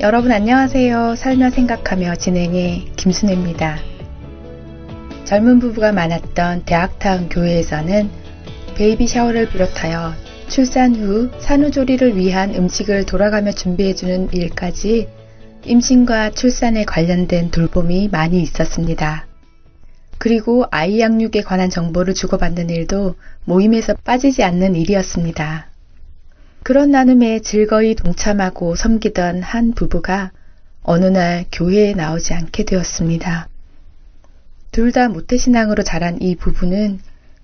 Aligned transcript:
여러분 0.00 0.32
안녕하세요. 0.32 1.14
살며 1.14 1.50
생각하며 1.50 2.14
진행의 2.14 2.92
김순혜입니다. 2.96 3.76
젊은 5.26 5.58
부부가 5.58 5.92
많았던 5.92 6.62
대학타운 6.64 7.28
교회에서는 7.28 8.08
베이비 8.76 9.06
샤워를 9.06 9.50
비롯하여 9.50 10.14
출산 10.48 10.94
후 10.94 11.28
산후조리를 11.38 12.16
위한 12.16 12.54
음식을 12.54 13.04
돌아가며 13.04 13.52
준비해주는 13.52 14.30
일까지 14.32 15.06
임신과 15.66 16.30
출산에 16.30 16.86
관련된 16.86 17.50
돌봄이 17.50 18.08
많이 18.08 18.40
있었습니다. 18.40 19.26
그리고 20.16 20.64
아이 20.70 20.98
양육에 20.98 21.42
관한 21.42 21.68
정보를 21.68 22.14
주고받는 22.14 22.70
일도 22.70 23.16
모임에서 23.44 23.96
빠지지 24.02 24.44
않는 24.44 24.76
일이었습니다. 24.76 25.69
그런 26.62 26.90
나눔에 26.90 27.40
즐거이 27.40 27.94
동참하고 27.94 28.76
섬기던 28.76 29.42
한 29.42 29.72
부부가 29.72 30.30
어느 30.82 31.06
날 31.06 31.46
교회에 31.50 31.94
나오지 31.94 32.34
않게 32.34 32.64
되었습니다. 32.64 33.48
둘 34.72 34.92
다 34.92 35.08
모태신앙으로 35.08 35.82
자란 35.82 36.20
이 36.20 36.36
부부는 36.36 37.00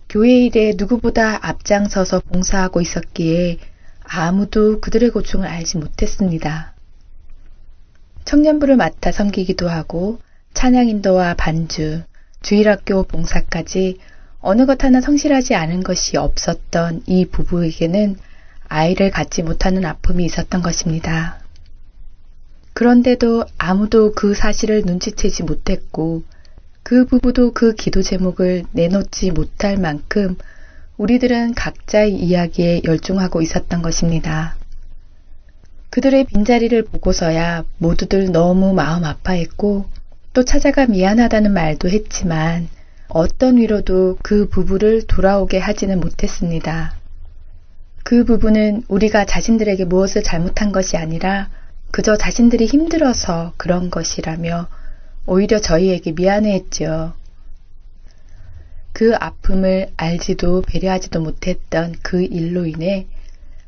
교회 0.09 0.45
일에 0.45 0.75
누구보다 0.77 1.41
앞장서서 1.49 2.21
봉사하고 2.21 2.81
있었기에 2.81 3.59
아무도 4.05 4.81
그들의 4.81 5.11
고충을 5.11 5.49
알지 5.49 5.79
못했습니다. 5.79 6.75
청년부를 8.25 8.77
맡아 8.77 9.11
섬기기도 9.11 9.69
하고 9.69 10.21
찬양 10.55 10.89
인도와 10.89 11.35
반주, 11.35 12.03
주일학교 12.43 13.03
봉사까지 13.03 13.99
어느 14.41 14.67
것 14.67 14.85
하나 14.85 15.01
성실하지 15.01 15.55
않은 15.55 15.83
것이 15.83 16.17
없었던 16.17 17.03
이 17.07 17.27
부부에게는 17.27 18.17
아이를 18.69 19.11
갖지 19.11 19.43
못하는 19.43 19.85
아픔이 19.85 20.25
있었던 20.25 20.63
것입니다. 20.63 21.39
그런데도 22.75 23.45
아무도 23.57 24.13
그 24.13 24.35
사실을 24.35 24.83
눈치채지 24.83 25.45
못했고 25.45 26.23
그 26.83 27.07
부부도 27.07 27.53
그 27.53 27.75
기도 27.75 28.03
제목을 28.03 28.65
내놓지 28.73 29.31
못할 29.31 29.77
만큼 29.77 30.37
우리들은 30.99 31.55
각자의 31.55 32.15
이야기에 32.15 32.83
열중하고 32.85 33.43
있었던 33.43 33.83
것입니다. 33.83 34.57
그들의 35.91 36.25
빈자리를 36.25 36.83
보고서야 36.85 37.65
모두들 37.79 38.31
너무 38.31 38.75
마음 38.75 39.05
아파했고 39.05 39.87
또 40.33 40.45
찾아가 40.45 40.87
미안하다는 40.87 41.55
말도 41.55 41.89
했지만 41.89 42.69
어떤 43.09 43.57
위로도 43.57 44.19
그 44.23 44.49
부부를 44.49 45.07
돌아오게 45.07 45.59
하지는 45.59 46.01
못했습니다. 46.01 46.96
그 48.07 48.23
부분은 48.23 48.85
우리가 48.87 49.25
자신들에게 49.25 49.87
무엇을 49.87 50.23
잘못한 50.23 50.71
것이 50.71 50.97
아니라 50.97 51.51
그저 51.91 52.17
자신들이 52.17 52.67
힘들어서 52.67 53.53
그런 53.57 53.91
것이라며 53.91 54.69
오히려 55.27 55.59
저희에게 55.59 56.13
미안해했죠. 56.13 57.15
그 58.93 59.17
아픔을 59.17 59.91
알지도 59.97 60.63
배려하지도 60.69 61.21
못했던 61.21 61.97
그 62.01 62.23
일로 62.23 62.67
인해 62.67 63.09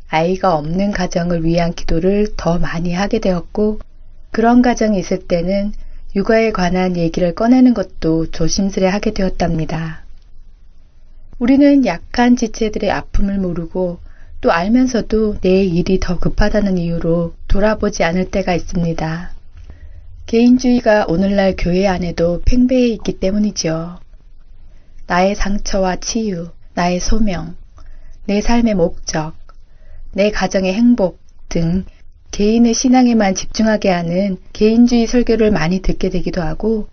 아이가 0.09 0.55
없는 0.55 0.93
가정을 0.93 1.45
위한 1.45 1.75
기도를 1.75 2.29
더 2.37 2.61
많이 2.61 2.95
하게 2.95 3.19
되었고 3.19 3.81
그런 4.31 4.63
가정이 4.63 5.01
있을 5.01 5.27
때는 5.27 5.73
육아에 6.15 6.53
관한 6.53 6.97
얘기를 6.97 7.35
꺼내는 7.35 7.75
것도 7.75 8.31
조심스레 8.31 8.87
하게 8.87 9.13
되었답니다. 9.13 10.05
우리는 11.41 11.85
약한 11.87 12.37
지체들의 12.37 12.89
아픔을 12.89 13.39
모르고 13.39 13.99
또 14.41 14.53
알면서도 14.53 15.39
내 15.41 15.65
일이 15.65 15.99
더 15.99 16.19
급하다는 16.19 16.79
이유로 16.79 17.35
돌아보지 17.49 18.05
않을 18.05 18.31
때가 18.31 18.55
있습니다. 18.55 19.33
개인주의가 20.27 21.07
오늘날 21.09 21.55
교회 21.57 21.87
안에도 21.87 22.43
팽배해 22.45 22.87
있기 22.89 23.19
때문이죠. 23.19 23.99
나의 25.07 25.35
상처와 25.35 25.97
치유, 25.97 26.51
나의 26.75 27.01
소명, 27.01 27.57
내 28.27 28.41
삶의 28.41 28.75
목적, 28.75 29.33
내 30.13 30.31
가정의 30.31 30.75
행복 30.75 31.19
등 31.49 31.85
개인의 32.31 32.75
신앙에만 32.75 33.35
집중하게 33.35 33.89
하는 33.91 34.37
개인주의 34.53 35.07
설교를 35.07 35.51
많이 35.51 35.81
듣게 35.81 36.11
되기도 36.11 36.43
하고 36.43 36.89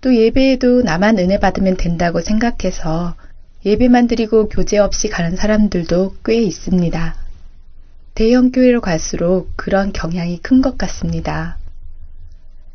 또 0.00 0.14
예배에도 0.14 0.82
나만 0.82 1.18
은혜 1.18 1.40
받으면 1.40 1.76
된다고 1.76 2.20
생각해서 2.20 3.16
예배만 3.64 4.08
드리고 4.08 4.48
교제 4.48 4.78
없이 4.78 5.08
가는 5.08 5.36
사람들도 5.36 6.16
꽤 6.24 6.42
있습니다. 6.42 7.16
대형 8.14 8.52
교회로 8.52 8.80
갈수록 8.80 9.50
그런 9.56 9.92
경향이 9.92 10.40
큰 10.42 10.60
것 10.60 10.76
같습니다. 10.76 11.56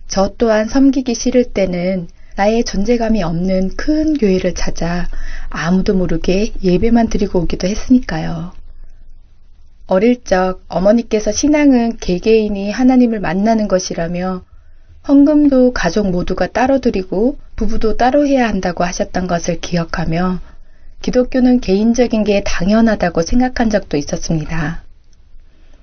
저 0.07 0.33
또한 0.37 0.67
섬기기 0.67 1.13
싫을 1.13 1.45
때는 1.53 2.07
나의 2.35 2.63
존재감이 2.63 3.21
없는 3.21 3.75
큰 3.75 4.17
교회를 4.17 4.55
찾아 4.55 5.07
아무도 5.49 5.93
모르게 5.93 6.53
예배만 6.63 7.09
드리고 7.09 7.41
오기도 7.41 7.67
했으니까요. 7.67 8.53
어릴 9.85 10.23
적 10.23 10.61
어머니께서 10.67 11.31
신앙은 11.31 11.97
개개인이 11.97 12.71
하나님을 12.71 13.19
만나는 13.19 13.67
것이라며 13.67 14.43
헌금도 15.07 15.73
가족 15.73 16.09
모두가 16.09 16.47
따로 16.47 16.79
드리고 16.79 17.37
부부도 17.55 17.97
따로 17.97 18.25
해야 18.25 18.47
한다고 18.47 18.83
하셨던 18.83 19.27
것을 19.27 19.59
기억하며 19.59 20.39
기독교는 21.01 21.61
개인적인 21.61 22.23
게 22.23 22.43
당연하다고 22.45 23.21
생각한 23.21 23.69
적도 23.69 23.97
있었습니다. 23.97 24.83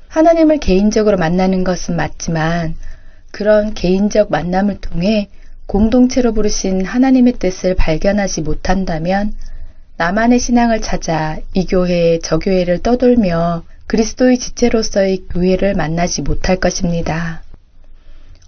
하나님을 0.09 0.59
개인적으로 0.59 1.16
만나는 1.16 1.65
것은 1.65 1.97
맞지만 1.97 2.75
그런 3.31 3.75
개인적 3.75 4.31
만남을 4.31 4.81
통해 4.81 5.28
공동체로 5.66 6.32
부르신 6.32 6.84
하나님의 6.84 7.34
뜻을 7.34 7.75
발견하지 7.75 8.43
못한다면 8.43 9.34
나만의 9.99 10.38
신앙을 10.38 10.81
찾아 10.81 11.38
이 11.54 11.66
교회 11.66 12.19
저 12.22 12.38
교회를 12.38 12.83
떠돌며 12.83 13.65
그리스도의 13.87 14.38
지체로서의 14.38 15.25
교회를 15.31 15.75
만나지 15.75 16.22
못할 16.22 16.56
것입니다. 16.56 17.43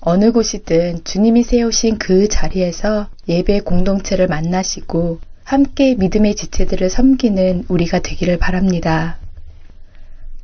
어느 0.01 0.31
곳이든 0.31 1.05
주님이 1.05 1.43
세우신 1.43 1.99
그 1.99 2.29
자리에서 2.29 3.09
예배 3.29 3.61
공동체를 3.61 4.27
만나시고 4.27 5.21
함께 5.49 5.95
믿음의 5.95 6.35
지체들을 6.35 6.91
섬기는 6.91 7.65
우리가 7.69 8.01
되기를 8.01 8.37
바랍니다. 8.37 9.17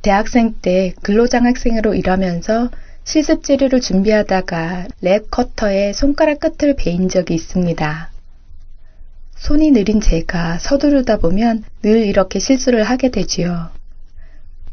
대학생 0.01 0.55
때 0.63 0.95
근로장학생으로 1.03 1.93
일하면서 1.93 2.71
실습 3.03 3.43
재료를 3.43 3.81
준비하다가 3.81 4.87
랩 5.01 5.29
커터에 5.29 5.93
손가락 5.93 6.39
끝을 6.39 6.75
베인 6.75 7.07
적이 7.07 7.35
있습니다. 7.35 8.09
손이 9.35 9.73
느린 9.73 10.01
제가 10.01 10.57
서두르다 10.57 11.17
보면 11.17 11.63
늘 11.83 12.07
이렇게 12.07 12.39
실수를 12.39 12.81
하게 12.81 13.11
되지요. 13.11 13.69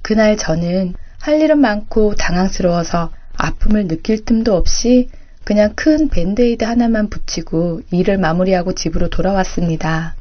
그날 0.01 0.39
저는 0.39 0.95
할 1.19 1.43
일은 1.43 1.59
많고 1.59 2.15
당황스러워서 2.15 3.13
아픔을 3.37 3.87
느낄 3.87 4.25
틈도 4.25 4.57
없이 4.57 5.11
그냥 5.45 5.75
큰 5.75 6.09
밴드에이드 6.09 6.65
하나만 6.65 7.11
붙이고 7.11 7.83
일을 7.91 8.17
마무리하고 8.17 8.73
집으로 8.73 9.11
돌아왔습니다. 9.11 10.17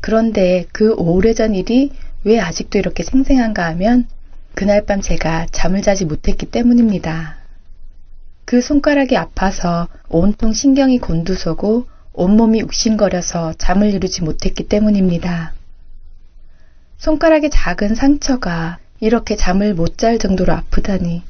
그런데 0.00 0.66
그 0.72 0.94
오래전 0.94 1.54
일이 1.54 1.92
왜 2.24 2.40
아직도 2.40 2.78
이렇게 2.78 3.02
생생한가 3.02 3.64
하면 3.66 4.06
그날 4.54 4.84
밤 4.84 5.00
제가 5.00 5.46
잠을 5.52 5.82
자지 5.82 6.04
못했기 6.04 6.46
때문입니다. 6.46 7.36
그 8.44 8.60
손가락이 8.60 9.16
아파서 9.16 9.88
온통 10.08 10.52
신경이 10.52 10.98
곤두서고 10.98 11.86
온몸이 12.12 12.62
욱신거려서 12.62 13.54
잠을 13.54 13.94
이루지 13.94 14.22
못했기 14.22 14.68
때문입니다. 14.68 15.54
손가락의 16.98 17.50
작은 17.50 17.94
상처가 17.94 18.78
이렇게 18.98 19.36
잠을 19.36 19.74
못 19.74 19.96
잘 19.96 20.18
정도로 20.18 20.52
아프다니. 20.52 21.22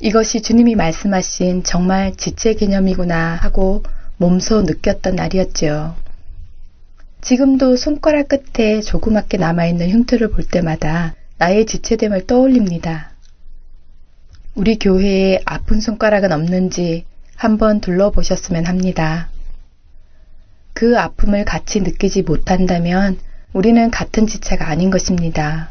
이것이 0.00 0.42
주님이 0.42 0.76
말씀하신 0.76 1.64
정말 1.64 2.14
지체 2.16 2.54
개념이구나 2.54 3.34
하고 3.34 3.82
몸소 4.18 4.62
느꼈던 4.62 5.16
날이었지요. 5.16 5.96
지금도 7.20 7.76
손가락 7.76 8.28
끝에 8.28 8.80
조그맣게 8.80 9.38
남아있는 9.38 9.90
흉터를 9.90 10.30
볼 10.30 10.44
때마다 10.44 11.14
나의 11.38 11.66
지체됨을 11.66 12.26
떠올립니다. 12.26 13.12
우리 14.54 14.78
교회에 14.78 15.40
아픈 15.44 15.80
손가락은 15.80 16.32
없는지 16.32 17.04
한번 17.36 17.80
둘러보셨으면 17.80 18.66
합니다. 18.66 19.28
그 20.72 20.98
아픔을 20.98 21.44
같이 21.44 21.80
느끼지 21.80 22.22
못한다면 22.22 23.18
우리는 23.52 23.90
같은 23.90 24.26
지체가 24.26 24.68
아닌 24.68 24.90
것입니다. 24.90 25.70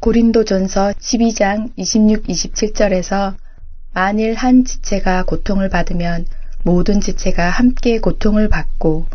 고린도전서 0.00 0.92
12장 0.92 1.72
26, 1.76 2.24
27절에서 2.24 3.34
만일 3.92 4.34
한 4.34 4.64
지체가 4.64 5.24
고통을 5.24 5.68
받으면 5.68 6.26
모든 6.62 7.00
지체가 7.00 7.48
함께 7.48 7.98
고통을 7.98 8.48
받고 8.48 9.06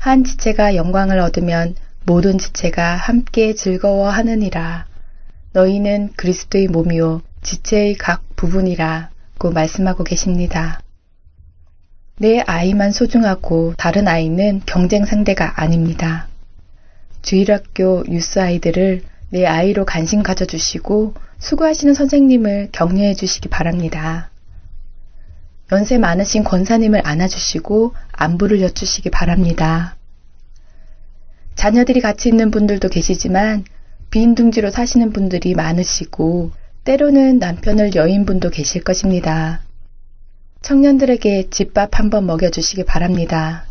한 0.00 0.24
지체가 0.24 0.76
영광을 0.76 1.18
얻으면 1.18 1.74
모든 2.06 2.38
지체가 2.38 2.96
함께 2.96 3.54
즐거워하느니라. 3.54 4.86
너희는 5.52 6.14
그리스도의 6.16 6.68
몸이요 6.68 7.20
지체의 7.42 7.96
각 7.96 8.22
부분이라고 8.34 9.50
말씀하고 9.52 10.02
계십니다. 10.02 10.80
내 12.16 12.40
아이만 12.40 12.92
소중하고 12.92 13.74
다른 13.76 14.08
아이는 14.08 14.62
경쟁 14.64 15.04
상대가 15.04 15.60
아닙니다. 15.60 16.28
주일학교 17.20 18.02
유스 18.08 18.38
아이들을 18.38 19.02
내 19.28 19.44
아이로 19.44 19.84
관심 19.84 20.22
가져주시고 20.22 21.12
수고하시는 21.40 21.92
선생님을 21.92 22.70
격려해 22.72 23.12
주시기 23.12 23.50
바랍니다. 23.50 24.29
연세 25.72 25.98
많으신 25.98 26.44
권사님을 26.44 27.02
안아주시고 27.04 27.94
안부를 28.12 28.60
여쭈시기 28.60 29.10
바랍니다. 29.10 29.96
자녀들이 31.54 32.00
같이 32.00 32.28
있는 32.28 32.50
분들도 32.50 32.88
계시지만 32.88 33.64
빈 34.10 34.34
둥지로 34.34 34.70
사시는 34.70 35.12
분들이 35.12 35.54
많으시고 35.54 36.50
때로는 36.84 37.38
남편을 37.38 37.94
여인분도 37.94 38.50
계실 38.50 38.82
것입니다. 38.82 39.60
청년들에게 40.62 41.50
집밥 41.50 41.98
한번 41.98 42.26
먹여주시기 42.26 42.84
바랍니다. 42.84 43.66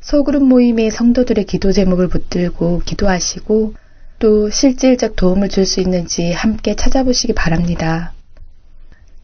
소그룹 0.00 0.44
모임의 0.44 0.90
성도들의 0.90 1.44
기도 1.44 1.72
제목을 1.72 2.08
붙들고 2.08 2.82
기도하시고 2.84 3.74
또 4.18 4.50
실질적 4.50 5.16
도움을 5.16 5.48
줄 5.48 5.66
수 5.66 5.80
있는지 5.80 6.32
함께 6.32 6.76
찾아보시기 6.76 7.32
바랍니다. 7.32 8.12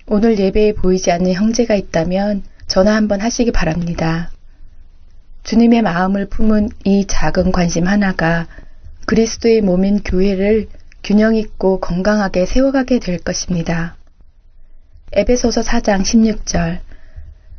오늘 0.08 0.38
예배에 0.38 0.74
보이지 0.74 1.10
않는 1.10 1.32
형제가 1.32 1.74
있다면 1.74 2.44
전화 2.68 2.94
한번 2.94 3.20
하시기 3.20 3.50
바랍니다. 3.50 4.30
주님의 5.42 5.82
마음을 5.82 6.26
품은 6.26 6.68
이 6.84 7.06
작은 7.08 7.50
관심 7.50 7.88
하나가 7.88 8.46
그리스도의 9.06 9.62
몸인 9.62 10.04
교회를 10.04 10.68
균형 11.02 11.34
있고 11.34 11.80
건강하게 11.80 12.46
세워가게 12.46 13.00
될 13.00 13.18
것입니다. 13.18 13.96
에베소서 15.12 15.62
4장 15.62 16.02
16절 16.02 16.78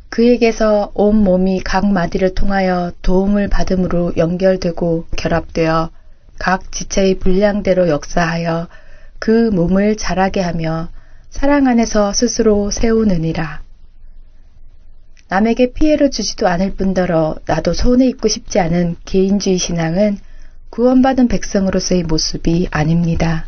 그에게서 0.08 0.90
온 0.94 1.16
몸이 1.16 1.60
각 1.62 1.86
마디를 1.86 2.34
통하여 2.34 2.92
도움을 3.02 3.48
받음으로 3.48 4.14
연결되고 4.16 5.06
결합되어 5.18 5.90
각 6.38 6.72
지체의 6.72 7.18
분량대로 7.18 7.88
역사하여 7.88 8.68
그 9.18 9.50
몸을 9.50 9.98
자라게 9.98 10.40
하며 10.40 10.88
사랑 11.30 11.66
안에서 11.66 12.12
스스로 12.12 12.70
세우느니라. 12.70 13.60
남에게 15.28 15.72
피해를 15.72 16.10
주지도 16.10 16.48
않을 16.48 16.74
뿐더러 16.74 17.36
나도 17.46 17.74
손에 17.74 18.06
입고 18.06 18.28
싶지 18.28 18.58
않은 18.60 18.96
개인주의 19.04 19.58
신앙은 19.58 20.18
구원받은 20.70 21.28
백성으로서의 21.28 22.04
모습이 22.04 22.68
아닙니다. 22.70 23.46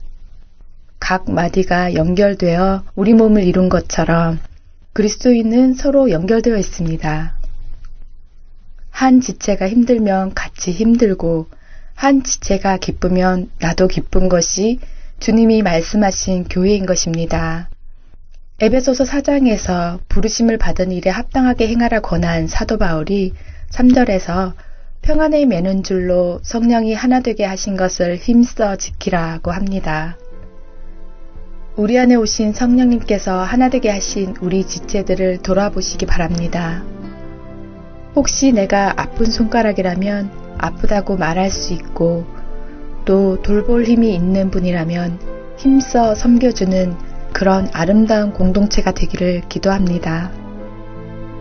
각 0.99 1.31
마디가 1.31 1.95
연결되어 1.95 2.85
우리 2.95 3.15
몸을 3.15 3.45
이룬 3.45 3.71
것처럼 3.71 4.39
그리스도인은 4.93 5.73
서로 5.75 6.11
연결되어 6.11 6.59
있습니다. 6.59 7.39
한 8.91 9.21
지체가 9.23 9.69
힘들면 9.69 10.35
같이 10.35 10.73
힘들고 10.73 11.47
한 11.95 12.23
지체가 12.23 12.77
기쁘면 12.77 13.51
나도 13.59 13.89
기쁜 13.89 14.29
것이 14.29 14.81
주님이 15.21 15.63
말씀하신 15.63 16.45
교회인 16.45 16.85
것입니다. 16.85 17.70
에베소서 18.63 19.05
4장에서 19.05 20.01
부르심을 20.11 20.59
받은 20.59 20.93
일에 20.93 21.09
합당하게 21.09 21.67
행하라 21.69 22.01
권한 22.01 22.47
사도 22.47 22.77
바울이 22.77 23.33
3절에서 23.71 24.53
평안에 25.01 25.47
매는 25.47 25.83
줄로 25.83 26.41
성령이 26.43 26.93
하나 26.93 27.21
되게 27.21 27.47
하신 27.47 27.79
것을 27.79 28.17
힘써 28.17 28.77
지키라고 28.77 29.51
합니다. 29.51 30.19
우리 31.75 31.99
안에 31.99 32.17
오신 32.17 32.53
성령님께서 32.53 33.43
하나 33.43 33.71
되게 33.71 33.89
하신 33.89 34.35
우리 34.43 34.65
지체들을 34.65 35.39
돌아보시기 35.39 36.05
바랍니다. 36.05 36.85
혹시 38.15 38.53
내가 38.53 38.93
아픈 39.01 39.25
손가락이라면 39.25 40.59
아프다고 40.59 41.17
말할 41.17 41.49
수 41.49 41.73
있고 41.73 42.27
또 43.07 43.41
돌볼 43.41 43.85
힘이 43.85 44.15
있는 44.15 44.51
분이라면 44.51 45.57
힘써 45.57 46.15
섬겨주는 46.15 47.10
그런 47.33 47.69
아름다운 47.73 48.33
공동체가 48.33 48.93
되기를 48.93 49.43
기도합니다. 49.49 50.31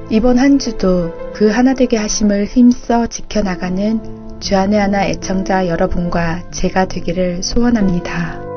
이번 0.09 0.39
한 0.39 0.57
주도 0.57 1.13
그 1.33 1.50
하나 1.50 1.74
되게 1.74 1.97
하심을 1.97 2.45
힘써 2.45 3.07
지켜나가는 3.07 4.39
주안의 4.39 4.80
하나 4.80 5.06
애청자 5.06 5.68
여러분과 5.68 6.50
제가 6.51 6.86
되기를 6.86 7.44
소원합니다. 7.44 8.49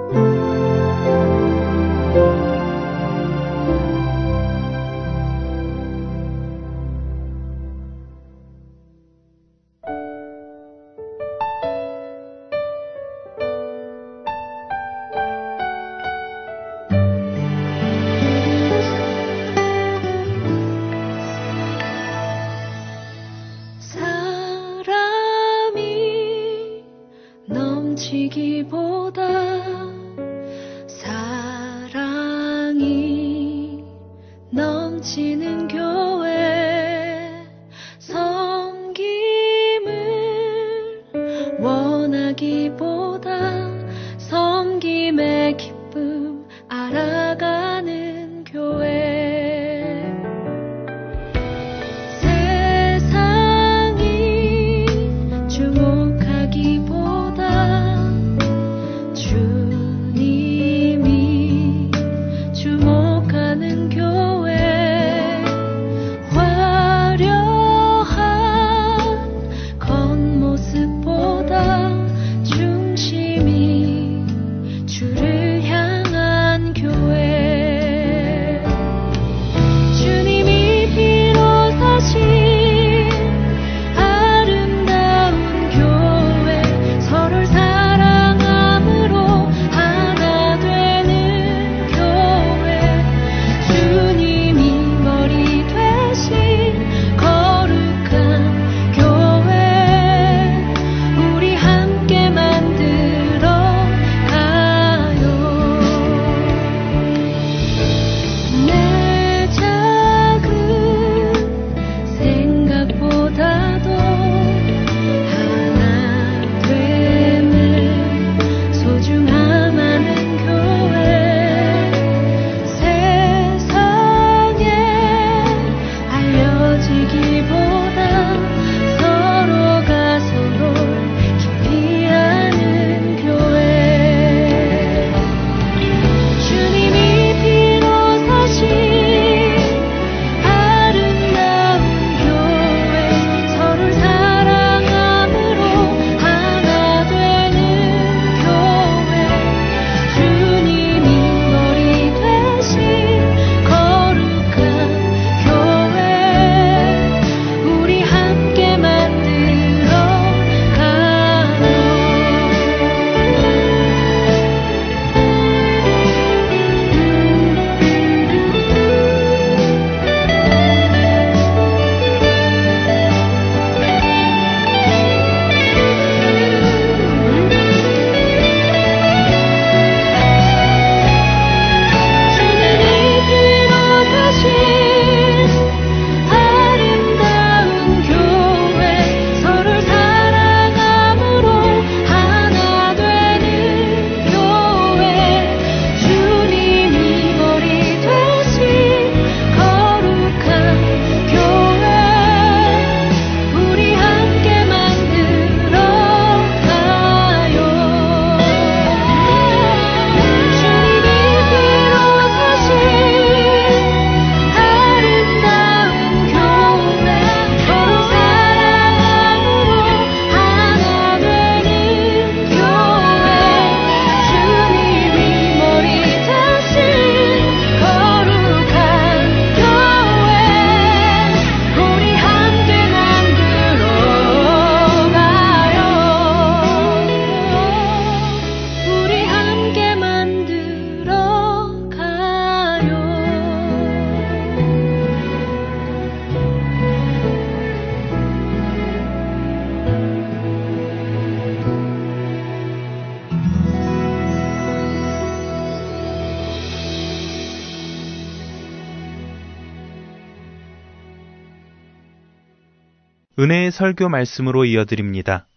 은혜의 263.43 263.73
설교 263.73 264.09
말씀으로 264.09 264.65
이어드립니다. 264.65 265.49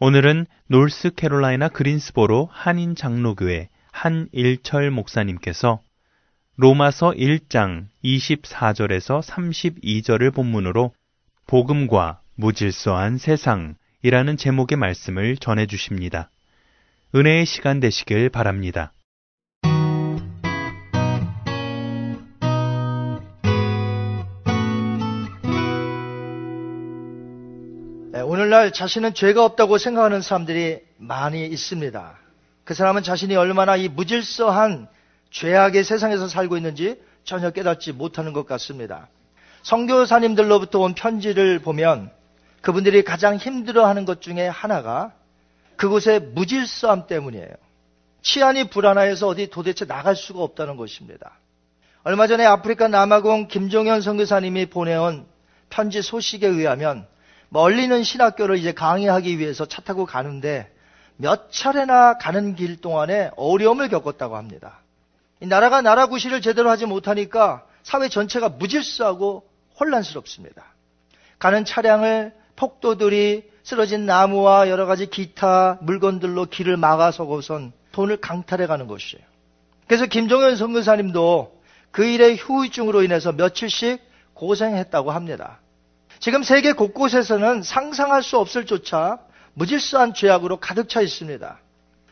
오늘은 0.00 0.44
노스캐롤라이나 0.66 1.68
그린스보로 1.68 2.48
한인 2.50 2.96
장로교회 2.96 3.68
한일철 3.92 4.90
목사님께서 4.90 5.80
로마서 6.56 7.12
1장 7.12 7.86
24절에서 8.02 9.22
32절을 9.22 10.34
본문으로 10.34 10.94
복음과 11.46 12.22
무질서한 12.34 13.18
세상이라는 13.18 14.36
제목의 14.36 14.76
말씀을 14.76 15.36
전해 15.36 15.68
주십니다. 15.68 16.28
은혜의 17.14 17.46
시간 17.46 17.78
되시길 17.78 18.30
바랍니다. 18.30 18.90
오늘날 28.56 28.72
자신은 28.72 29.12
죄가 29.12 29.44
없다고 29.44 29.76
생각하는 29.76 30.22
사람들이 30.22 30.80
많이 30.96 31.44
있습니다. 31.44 32.18
그 32.64 32.72
사람은 32.72 33.02
자신이 33.02 33.36
얼마나 33.36 33.76
이 33.76 33.86
무질서한 33.86 34.88
죄악의 35.30 35.84
세상에서 35.84 36.26
살고 36.26 36.56
있는지 36.56 36.98
전혀 37.22 37.50
깨닫지 37.50 37.92
못하는 37.92 38.32
것 38.32 38.46
같습니다. 38.46 39.08
성교사님들로부터 39.62 40.80
온 40.80 40.94
편지를 40.94 41.58
보면 41.58 42.10
그분들이 42.62 43.04
가장 43.04 43.36
힘들어하는 43.36 44.06
것 44.06 44.22
중에 44.22 44.48
하나가 44.48 45.12
그곳의 45.76 46.20
무질서함 46.20 47.08
때문이에요. 47.08 47.52
치안이 48.22 48.70
불안해서 48.70 49.28
어디 49.28 49.50
도대체 49.50 49.84
나갈 49.84 50.16
수가 50.16 50.40
없다는 50.40 50.78
것입니다. 50.78 51.38
얼마 52.04 52.26
전에 52.26 52.46
아프리카 52.46 52.88
남아공 52.88 53.48
김종현 53.48 54.00
선교사님이 54.00 54.66
보내온 54.66 55.26
편지 55.68 56.00
소식에 56.00 56.46
의하면 56.46 57.06
멀리는 57.56 58.02
신학교를 58.02 58.58
이제 58.58 58.72
강의하기 58.72 59.38
위해서 59.38 59.64
차 59.64 59.80
타고 59.80 60.04
가는데 60.04 60.70
몇 61.16 61.50
차례나 61.50 62.18
가는 62.18 62.54
길 62.54 62.82
동안에 62.82 63.30
어려움을 63.34 63.88
겪었다고 63.88 64.36
합니다. 64.36 64.80
나라가 65.40 65.80
나라 65.80 66.04
구실을 66.04 66.42
제대로 66.42 66.68
하지 66.68 66.84
못하니까 66.84 67.64
사회 67.82 68.10
전체가 68.10 68.50
무질서하고 68.50 69.48
혼란스럽습니다. 69.80 70.66
가는 71.38 71.64
차량을 71.64 72.34
폭도들이 72.56 73.50
쓰러진 73.62 74.04
나무와 74.04 74.68
여러 74.68 74.84
가지 74.84 75.06
기타 75.06 75.78
물건들로 75.80 76.44
길을 76.44 76.76
막아서고선 76.76 77.72
돈을 77.92 78.18
강탈해 78.18 78.66
가는 78.66 78.86
것이에요. 78.86 79.24
그래서 79.86 80.04
김종현 80.04 80.56
선교사님도 80.56 81.58
그 81.90 82.04
일의 82.04 82.36
후유증으로 82.36 83.02
인해서 83.02 83.32
며칠씩 83.32 84.02
고생했다고 84.34 85.10
합니다. 85.10 85.60
지금 86.18 86.42
세계 86.42 86.72
곳곳에서는 86.72 87.62
상상할 87.62 88.22
수 88.22 88.38
없을 88.38 88.66
조차 88.66 89.18
무질서한 89.54 90.14
죄악으로 90.14 90.58
가득 90.58 90.88
차 90.88 91.00
있습니다. 91.00 91.58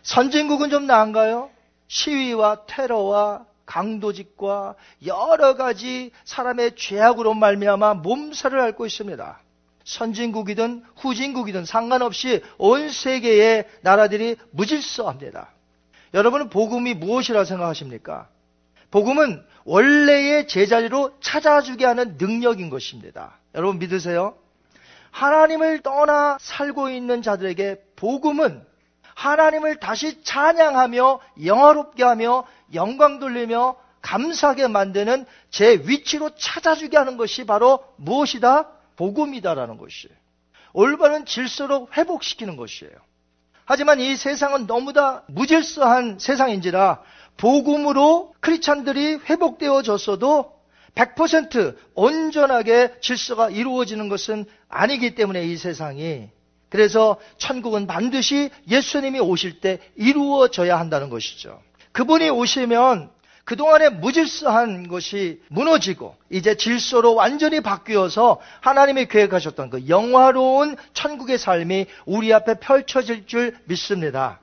선진국은 0.03 0.71
좀 0.71 0.87
나은가요? 0.87 1.51
시위와 1.89 2.67
테러와 2.67 3.47
강도직과 3.67 4.75
여러 5.07 5.55
가지 5.57 6.11
사람의 6.25 6.77
죄악으로 6.77 7.35
말미암아 7.35 7.95
몸살을 7.95 8.61
앓고 8.61 8.87
있습니다. 8.87 9.41
선진국이든 9.85 10.85
후진국이든 10.97 11.65
상관없이 11.65 12.43
온 12.59 12.91
세계의 12.91 13.67
나라들이 13.83 14.37
무질서합니다. 14.51 15.51
여러분은 16.15 16.49
복음이 16.49 16.95
무엇이라 16.95 17.45
생각하십니까? 17.45 18.29
복음은 18.91 19.43
원래의 19.65 20.47
제자리로 20.47 21.19
찾아주게 21.21 21.85
하는 21.85 22.17
능력인 22.19 22.71
것입니다. 22.71 23.39
여러분 23.55 23.79
믿으세요? 23.79 24.37
하나님을 25.11 25.81
떠나 25.81 26.39
살고 26.41 26.91
있는 26.91 27.23
자들에게 27.23 27.77
복음은 27.97 28.65
하나님을 29.15 29.79
다시 29.79 30.23
찬양하며 30.25 31.21
영화롭게 31.45 32.03
하며 32.03 32.45
영광 32.75 33.21
돌리며 33.21 33.77
감사하게 34.03 34.69
만드는 34.69 35.25
제 35.51 35.83
위치로 35.87 36.31
찾아주게 36.35 36.97
하는 36.97 37.17
것이 37.17 37.47
바로 37.47 37.85
무엇이다? 37.97 38.69
복음이다라는 38.97 39.79
것이에요. 39.79 40.15
올바른 40.73 41.25
질서로 41.25 41.89
회복시키는 41.97 42.57
것이에요. 42.57 42.93
하지만 43.65 44.01
이 44.01 44.17
세상은 44.17 44.67
너무나 44.67 45.23
무질서한 45.29 46.19
세상인지라 46.19 47.01
복음으로 47.37 48.35
크리스찬들이 48.41 49.15
회복되어졌어도 49.15 50.54
100% 50.95 51.77
온전하게 51.95 52.95
질서가 53.01 53.51
이루어지는 53.51 54.09
것은 54.09 54.45
아니기 54.69 55.15
때문에 55.15 55.45
이 55.45 55.57
세상이 55.57 56.29
그래서 56.69 57.19
천국은 57.39 57.87
반드시 57.87 58.51
예수님이 58.69 59.21
오실 59.21 59.61
때 59.61 59.79
이루어져야 59.97 60.79
한다는 60.79 61.09
것이죠. 61.09 61.61
그분이 61.93 62.31
오시면 62.31 63.11
그동안의 63.45 63.93
무질서한 63.93 64.89
것이 64.89 65.41
무너지고 65.49 66.17
이제 66.31 66.57
질서로 66.57 67.15
완전히 67.15 67.61
바뀌어서 67.61 68.41
하나님이 68.61 69.07
계획하셨던 69.07 69.71
그 69.71 69.89
영화로운 69.89 70.77
천국의 70.95 71.39
삶이 71.39 71.87
우리 72.07 72.33
앞에 72.33 72.55
펼쳐질 72.55 73.27
줄 73.27 73.57
믿습니다. 73.67 74.41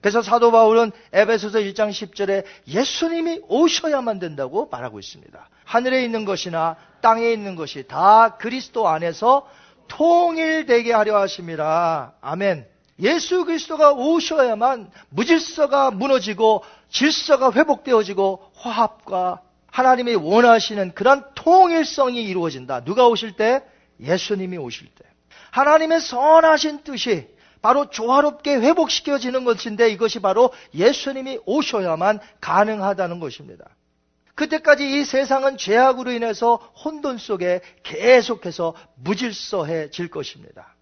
그래서 0.00 0.22
사도 0.22 0.52
바울은 0.52 0.92
에베소서 1.12 1.58
1장 1.58 1.90
10절에 1.90 2.44
예수님이 2.68 3.40
오셔야만 3.48 4.20
된다고 4.20 4.68
말하고 4.70 4.98
있습니다. 4.98 5.48
하늘에 5.64 6.04
있는 6.04 6.24
것이나 6.24 6.76
땅에 7.00 7.32
있는 7.32 7.56
것이 7.56 7.86
다 7.86 8.36
그리스도 8.36 8.88
안에서 8.88 9.48
통일되게 9.88 10.92
하려 10.92 11.18
하심이라. 11.20 12.12
아멘. 12.20 12.66
예수 13.00 13.44
그리스도가 13.44 13.92
오셔야만 13.92 14.90
무질서가 15.10 15.90
무너지고 15.90 16.64
질서가 16.90 17.52
회복되어지고 17.52 18.52
화합과 18.54 19.42
하나님이 19.70 20.14
원하시는 20.14 20.94
그런 20.94 21.24
통일성이 21.34 22.24
이루어진다. 22.24 22.84
누가 22.84 23.06
오실 23.06 23.32
때? 23.32 23.62
예수님이 24.00 24.58
오실 24.58 24.88
때. 24.88 25.04
하나님의 25.50 26.00
선하신 26.00 26.82
뜻이 26.84 27.28
바로 27.62 27.90
조화롭게 27.90 28.56
회복시켜지는 28.56 29.44
것인데 29.44 29.90
이것이 29.90 30.20
바로 30.20 30.52
예수님이 30.74 31.40
오셔야만 31.46 32.20
가능하다는 32.40 33.20
것입니다. 33.20 33.64
그때까지 34.34 34.88
이 34.88 35.04
세상은 35.04 35.56
죄악으로 35.56 36.12
인해서 36.12 36.56
혼돈 36.84 37.18
속에 37.18 37.60
계속해서 37.82 38.74
무질서해질 38.94 40.10
것입니다. 40.10 40.74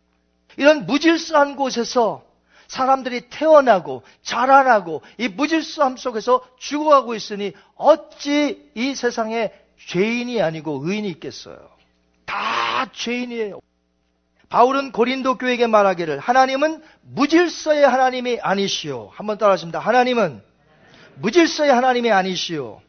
이런 0.59 0.85
무질서한 0.87 1.57
곳에서 1.57 2.25
사람들이 2.69 3.31
태어나고 3.31 4.03
자라나고 4.23 5.03
이 5.19 5.29
무질서함 5.29 5.97
속에서 5.97 6.47
죽어가고 6.59 7.15
있으니 7.15 7.53
어찌 7.77 8.71
이 8.75 8.95
세상에 8.95 9.53
죄인이 9.87 10.43
아니고 10.43 10.83
의인이 10.85 11.09
있겠어요? 11.11 11.71
다 12.25 12.91
죄인이에요. 12.93 13.61
바울은 14.49 14.93
고린도 14.93 15.39
교회에게 15.39 15.67
말하기를 15.67 16.19
하나님은 16.19 16.83
무질서의 17.03 17.87
하나님이 17.87 18.39
아니시오. 18.41 19.11
한번 19.13 19.39
따라하십니다. 19.39 19.79
하나님은 19.81 20.43
무질서의 21.17 21.73
하나님이 21.73 22.13
아니시오. 22.13 22.81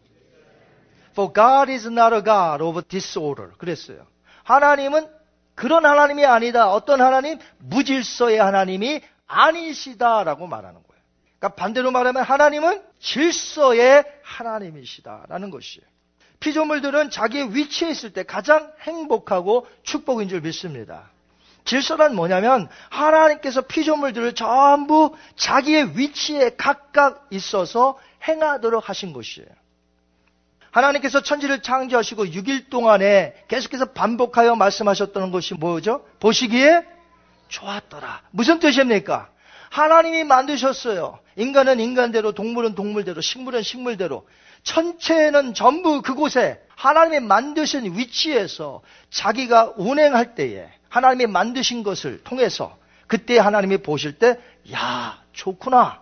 For 1.11 1.33
God 1.33 1.71
is 1.71 1.87
not 1.87 2.13
a 2.13 2.23
God 2.23 2.63
of 2.63 2.81
disorder. 2.83 3.51
그랬어요. 3.57 4.05
하나님은 4.43 5.07
그런 5.55 5.85
하나님이 5.85 6.25
아니다. 6.25 6.71
어떤 6.71 7.01
하나님? 7.01 7.39
무질서의 7.57 8.37
하나님이 8.37 9.01
아니시다라고 9.25 10.45
말하는 10.45 10.75
거예요. 10.75 11.01
그러니까 11.39 11.55
반대로 11.55 11.89
말하면 11.89 12.21
하나님은 12.23 12.83
질서의 12.99 14.05
하나님이시다라는 14.21 15.49
것이에요. 15.49 15.85
피조물들은 16.39 17.09
자기의 17.09 17.55
위치에 17.55 17.89
있을 17.89 18.13
때 18.13 18.21
가장 18.21 18.71
행복하고 18.81 19.65
축복인 19.81 20.29
줄 20.29 20.41
믿습니다. 20.41 21.09
질서란 21.67 22.15
뭐냐면 22.15 22.69
하나님께서 22.89 23.61
피조물들을 23.61 24.33
전부 24.33 25.15
자기의 25.35 25.97
위치에 25.97 26.51
각각 26.57 27.27
있어서 27.29 27.99
행하도록 28.27 28.87
하신 28.87 29.13
것이에요. 29.13 29.49
하나님께서 30.71 31.21
천지를 31.21 31.61
창조하시고 31.61 32.25
6일 32.27 32.69
동안에 32.69 33.33
계속해서 33.47 33.91
반복하여 33.91 34.55
말씀하셨던 34.55 35.31
것이 35.31 35.55
뭐죠? 35.55 36.05
보시기에 36.19 36.85
좋았더라. 37.49 38.21
무슨 38.31 38.59
뜻입니까? 38.59 39.29
하나님이 39.69 40.23
만드셨어요. 40.23 41.19
인간은 41.35 41.79
인간대로, 41.81 42.31
동물은 42.31 42.75
동물대로, 42.75 43.19
식물은 43.21 43.61
식물대로. 43.61 44.25
천체는 44.63 45.53
전부 45.53 46.01
그곳에 46.01 46.61
하나님이 46.75 47.25
만드신 47.25 47.97
위치에서 47.97 48.81
자기가 49.09 49.73
운행할 49.77 50.35
때에 50.35 50.69
하나님이 50.89 51.27
만드신 51.27 51.83
것을 51.83 52.23
통해서 52.23 52.77
그때 53.07 53.37
하나님이 53.37 53.77
보실 53.77 54.19
때, 54.19 54.39
야, 54.73 55.21
좋구나. 55.33 56.01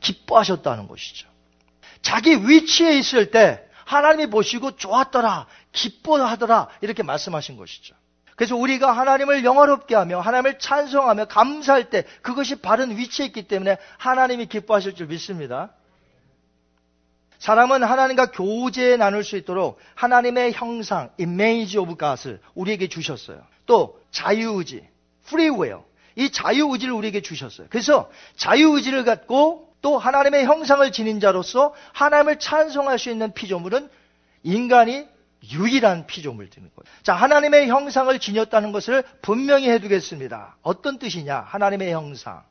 기뻐하셨다는 0.00 0.88
것이죠. 0.88 1.28
자기 2.02 2.36
위치에 2.48 2.98
있을 2.98 3.30
때 3.30 3.66
하나님이 3.84 4.30
보시고 4.30 4.76
좋았더라, 4.76 5.46
기뻐하더라, 5.72 6.68
이렇게 6.80 7.02
말씀하신 7.02 7.56
것이죠. 7.56 7.94
그래서 8.36 8.54
우리가 8.54 8.92
하나님을 8.92 9.44
영화롭게 9.44 9.94
하며 9.94 10.20
하나님을 10.20 10.58
찬송하며 10.58 11.24
감사할 11.26 11.88
때 11.88 12.04
그것이 12.20 12.56
바른 12.56 12.96
위치에 12.96 13.26
있기 13.26 13.48
때문에 13.48 13.78
하나님이 13.98 14.46
기뻐하실 14.46 14.94
줄 14.94 15.06
믿습니다. 15.06 15.72
사람은 17.38 17.82
하나님과 17.82 18.32
교제 18.32 18.96
나눌 18.96 19.24
수 19.24 19.36
있도록 19.36 19.78
하나님의 19.94 20.52
형상, 20.52 21.10
image 21.18 21.78
of 21.78 21.96
God을 21.96 22.40
우리에게 22.54 22.88
주셨어요. 22.88 23.42
또 23.64 24.00
자유의지, 24.16 24.88
will. 25.32 25.80
이 26.14 26.30
자유의지를 26.30 26.94
우리에게 26.94 27.20
주셨어요. 27.20 27.66
그래서 27.68 28.10
자유의지를 28.36 29.04
갖고 29.04 29.68
또 29.82 29.98
하나님의 29.98 30.46
형상을 30.46 30.90
지닌 30.90 31.20
자로서 31.20 31.74
하나님을 31.92 32.38
찬송할 32.38 32.98
수 32.98 33.10
있는 33.10 33.32
피조물은 33.34 33.90
인간이 34.42 35.06
유일한 35.52 36.06
피조물 36.06 36.48
되는 36.48 36.70
거예요. 36.74 36.96
자, 37.02 37.14
하나님의 37.14 37.68
형상을 37.68 38.18
지녔다는 38.18 38.72
것을 38.72 39.04
분명히 39.20 39.68
해두겠습니다. 39.68 40.56
어떤 40.62 40.98
뜻이냐? 40.98 41.40
하나님의 41.40 41.92
형상. 41.92 42.42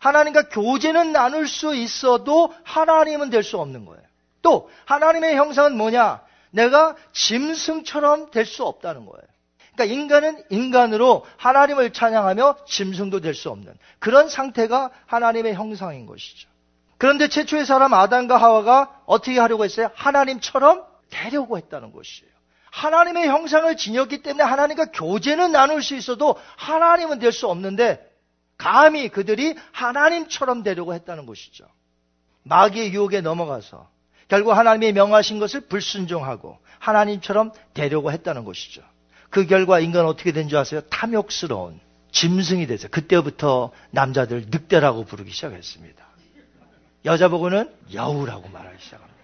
하나님과 0.00 0.50
교제는 0.50 1.12
나눌 1.12 1.48
수 1.48 1.74
있어도 1.74 2.52
하나님은 2.64 3.30
될 3.30 3.42
수 3.42 3.58
없는 3.58 3.86
거예요. 3.86 4.02
또 4.42 4.70
하나님의 4.84 5.36
형상은 5.36 5.78
뭐냐? 5.78 6.20
내가 6.50 6.94
짐승처럼 7.12 8.30
될 8.30 8.44
수 8.44 8.64
없다는 8.64 9.06
거예요. 9.06 9.33
그러니까 9.74 9.84
인간은 9.84 10.44
인간으로 10.50 11.24
하나님을 11.36 11.92
찬양하며 11.92 12.64
짐승도 12.66 13.20
될 13.20 13.34
수 13.34 13.50
없는 13.50 13.74
그런 13.98 14.28
상태가 14.28 14.90
하나님의 15.06 15.54
형상인 15.54 16.06
것이죠. 16.06 16.48
그런데 16.98 17.28
최초의 17.28 17.66
사람 17.66 17.92
아담과 17.92 18.36
하와가 18.36 19.00
어떻게 19.06 19.38
하려고 19.38 19.64
했어요? 19.64 19.90
하나님처럼 19.94 20.84
되려고 21.10 21.58
했다는 21.58 21.92
것이에요. 21.92 22.32
하나님의 22.70 23.28
형상을 23.28 23.76
지녔기 23.76 24.22
때문에 24.22 24.42
하나님과 24.44 24.86
교제는 24.86 25.52
나눌 25.52 25.82
수 25.82 25.94
있어도 25.96 26.36
하나님은 26.56 27.18
될 27.18 27.32
수 27.32 27.48
없는데 27.48 28.00
감히 28.56 29.08
그들이 29.08 29.56
하나님처럼 29.72 30.62
되려고 30.62 30.94
했다는 30.94 31.26
것이죠. 31.26 31.66
마귀의 32.44 32.92
유혹에 32.92 33.20
넘어가서 33.20 33.88
결국 34.28 34.52
하나님이 34.52 34.92
명하신 34.92 35.38
것을 35.40 35.62
불순종하고 35.62 36.58
하나님처럼 36.78 37.52
되려고 37.74 38.12
했다는 38.12 38.44
것이죠. 38.44 38.82
그 39.34 39.46
결과 39.46 39.80
인간은 39.80 40.08
어떻게 40.08 40.30
된 40.30 40.48
줄 40.48 40.58
아세요? 40.58 40.80
탐욕스러운 40.90 41.80
짐승이 42.12 42.68
돼서 42.68 42.86
그때부터 42.86 43.72
남자들 43.90 44.46
늑대라고 44.48 45.04
부르기 45.06 45.32
시작했습니다. 45.32 46.04
여자 47.04 47.26
보고는 47.28 47.68
여우라고 47.92 48.48
말하기 48.48 48.76
시작합니다. 48.80 49.14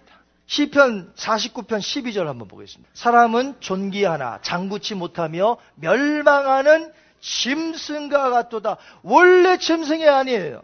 시편 0.47 1.13
49편 1.15 1.79
12절 1.79 2.25
한번 2.25 2.49
보겠습니다. 2.49 2.91
사람은 2.93 3.55
존귀하나 3.61 4.39
장구치 4.41 4.95
못하며 4.95 5.55
멸망하는 5.75 6.91
짐승과 7.21 8.31
같도다. 8.31 8.75
원래 9.03 9.57
짐승이 9.57 10.05
아니에요. 10.05 10.61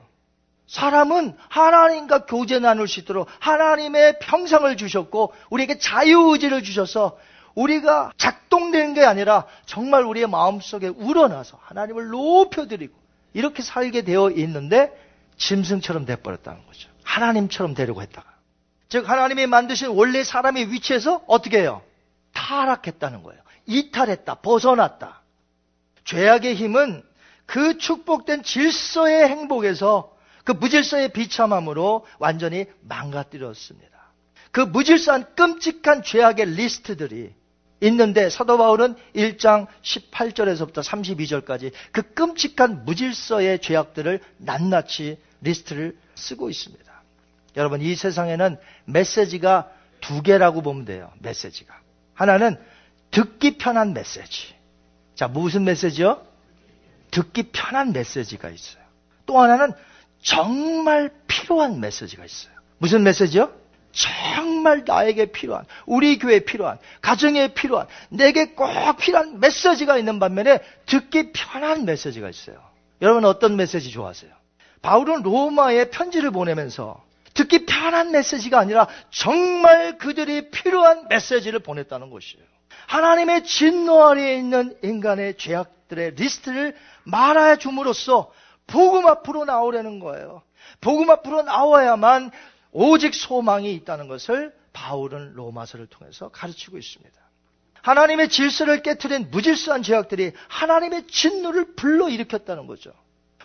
사람은 0.68 1.38
하나님과 1.48 2.26
교제 2.26 2.60
나눌 2.60 2.90
수 2.90 3.00
있도록 3.00 3.30
하나님의 3.40 4.20
평상을 4.20 4.76
주셨고 4.76 5.32
우리에게 5.50 5.78
자유의지를 5.78 6.64
주셔서 6.64 7.18
우리가 7.58 8.12
작동되는 8.18 8.94
게 8.94 9.04
아니라 9.04 9.46
정말 9.66 10.04
우리의 10.04 10.28
마음속에 10.28 10.90
우러나서 10.90 11.58
하나님을 11.60 12.10
높여드리고 12.10 12.94
이렇게 13.34 13.64
살게 13.64 14.04
되어 14.04 14.30
있는데 14.30 14.92
짐승처럼 15.38 16.06
돼버렸다는 16.06 16.66
거죠. 16.68 16.90
하나님처럼 17.04 17.74
되려고 17.74 18.04
했다가. 18.04 18.32
즉 18.90 19.10
하나님이 19.10 19.48
만드신 19.48 19.90
원래 19.90 20.24
사람의 20.24 20.72
위치에서 20.72 21.24
어떻게 21.26 21.60
해요? 21.60 21.82
타락했다는 22.34 23.24
거예요. 23.24 23.42
이탈했다. 23.66 24.36
벗어났다. 24.36 25.22
죄악의 26.06 26.56
힘은 26.56 27.04
그 27.48 27.80
축복된 27.80 28.44
질서의 28.44 29.28
행복에서 29.30 30.16
그 30.44 30.52
무질서의 30.52 31.12
비참함으로 31.12 32.06
완전히 32.20 32.66
망가뜨렸습니다. 32.82 33.98
그 34.52 34.62
무질서한 34.62 35.36
끔찍한 35.36 36.04
죄악의 36.04 36.46
리스트들이 36.56 37.34
있는데 37.82 38.30
사도 38.30 38.58
바울은 38.58 38.96
1장 39.16 39.68
18절에서부터 39.82 40.82
32절까지 40.84 41.72
그 41.92 42.14
끔찍한 42.14 42.86
무질서의 42.86 43.60
죄악들을 43.60 44.20
낱낱이 44.38 45.18
리스트를 45.42 45.98
쓰고 46.16 46.50
있습니다. 46.50 46.88
여러분 47.56 47.82
이 47.82 47.96
세상에는 47.96 48.58
메시지가 48.86 49.70
두 50.02 50.22
개라고 50.22 50.62
보면 50.62 50.86
돼요. 50.86 51.12
메시지가. 51.20 51.80
하나는 52.14 52.58
듣기 53.12 53.58
편한 53.58 53.94
메시지. 53.94 54.56
자, 55.16 55.28
무슨 55.28 55.64
메시지요? 55.64 56.22
듣기 57.12 57.52
편한 57.52 57.94
메시지가 57.94 58.50
있어요. 58.50 58.84
또 59.26 59.40
하나는 59.40 59.74
정말 60.22 61.12
필요한 61.28 61.80
메시지가 61.80 62.26
있어요. 62.26 62.54
무슨 62.78 63.04
메시지요? 63.04 63.52
정 63.92 64.47
말 64.68 64.84
나에게 64.86 65.28
필요한, 65.28 65.66
우리 65.86 66.20
교회에 66.20 66.42
필요한, 66.42 66.78
가정에 67.02 67.54
필요한, 67.54 67.88
내게 68.10 68.48
꼭 68.48 68.68
필요한 69.00 69.40
메시지가 69.40 69.98
있는 69.98 70.20
반면에 70.20 70.60
듣기 70.86 71.32
편한 71.32 71.86
메시지가 71.86 72.30
있어요. 72.30 72.58
여러분 73.02 73.24
어떤 73.24 73.56
메시지 73.56 73.92
좋아하세요? 73.92 74.32
바울은 74.82 75.24
로마에 75.24 75.90
편지를 75.90 76.32
보내면서 76.32 77.02
듣기 77.34 77.66
편한 77.66 78.12
메시지가 78.12 78.60
아니라 78.60 78.88
정말 79.10 79.98
그들이 79.98 80.50
필요한 80.50 81.08
메시지를 81.08 81.60
보냈다는 81.60 82.10
것이에요. 82.10 82.44
하나님의 82.88 83.44
진노 83.46 84.08
아래에 84.08 84.38
있는 84.38 84.78
인간의 84.84 85.38
죄악들의 85.38 86.16
리스트를 86.16 86.76
말해 87.04 87.58
줌으로써 87.58 88.32
복음 88.66 89.08
앞으로 89.08 89.46
나오려는 89.46 90.00
거예요. 90.00 90.42
복음 90.82 91.10
앞으로 91.10 91.44
나와야만 91.44 92.32
오직 92.72 93.14
소망이 93.14 93.74
있다는 93.74 94.08
것을 94.08 94.54
바울은 94.78 95.34
로마서를 95.34 95.88
통해서 95.88 96.30
가르치고 96.30 96.78
있습니다. 96.78 97.18
하나님의 97.82 98.30
질서를 98.30 98.84
깨뜨린 98.84 99.32
무질서한 99.32 99.82
죄악들이 99.82 100.34
하나님의 100.50 101.08
진노를 101.08 101.76
불러일으켰다는 101.76 102.68
거죠. 102.68 102.94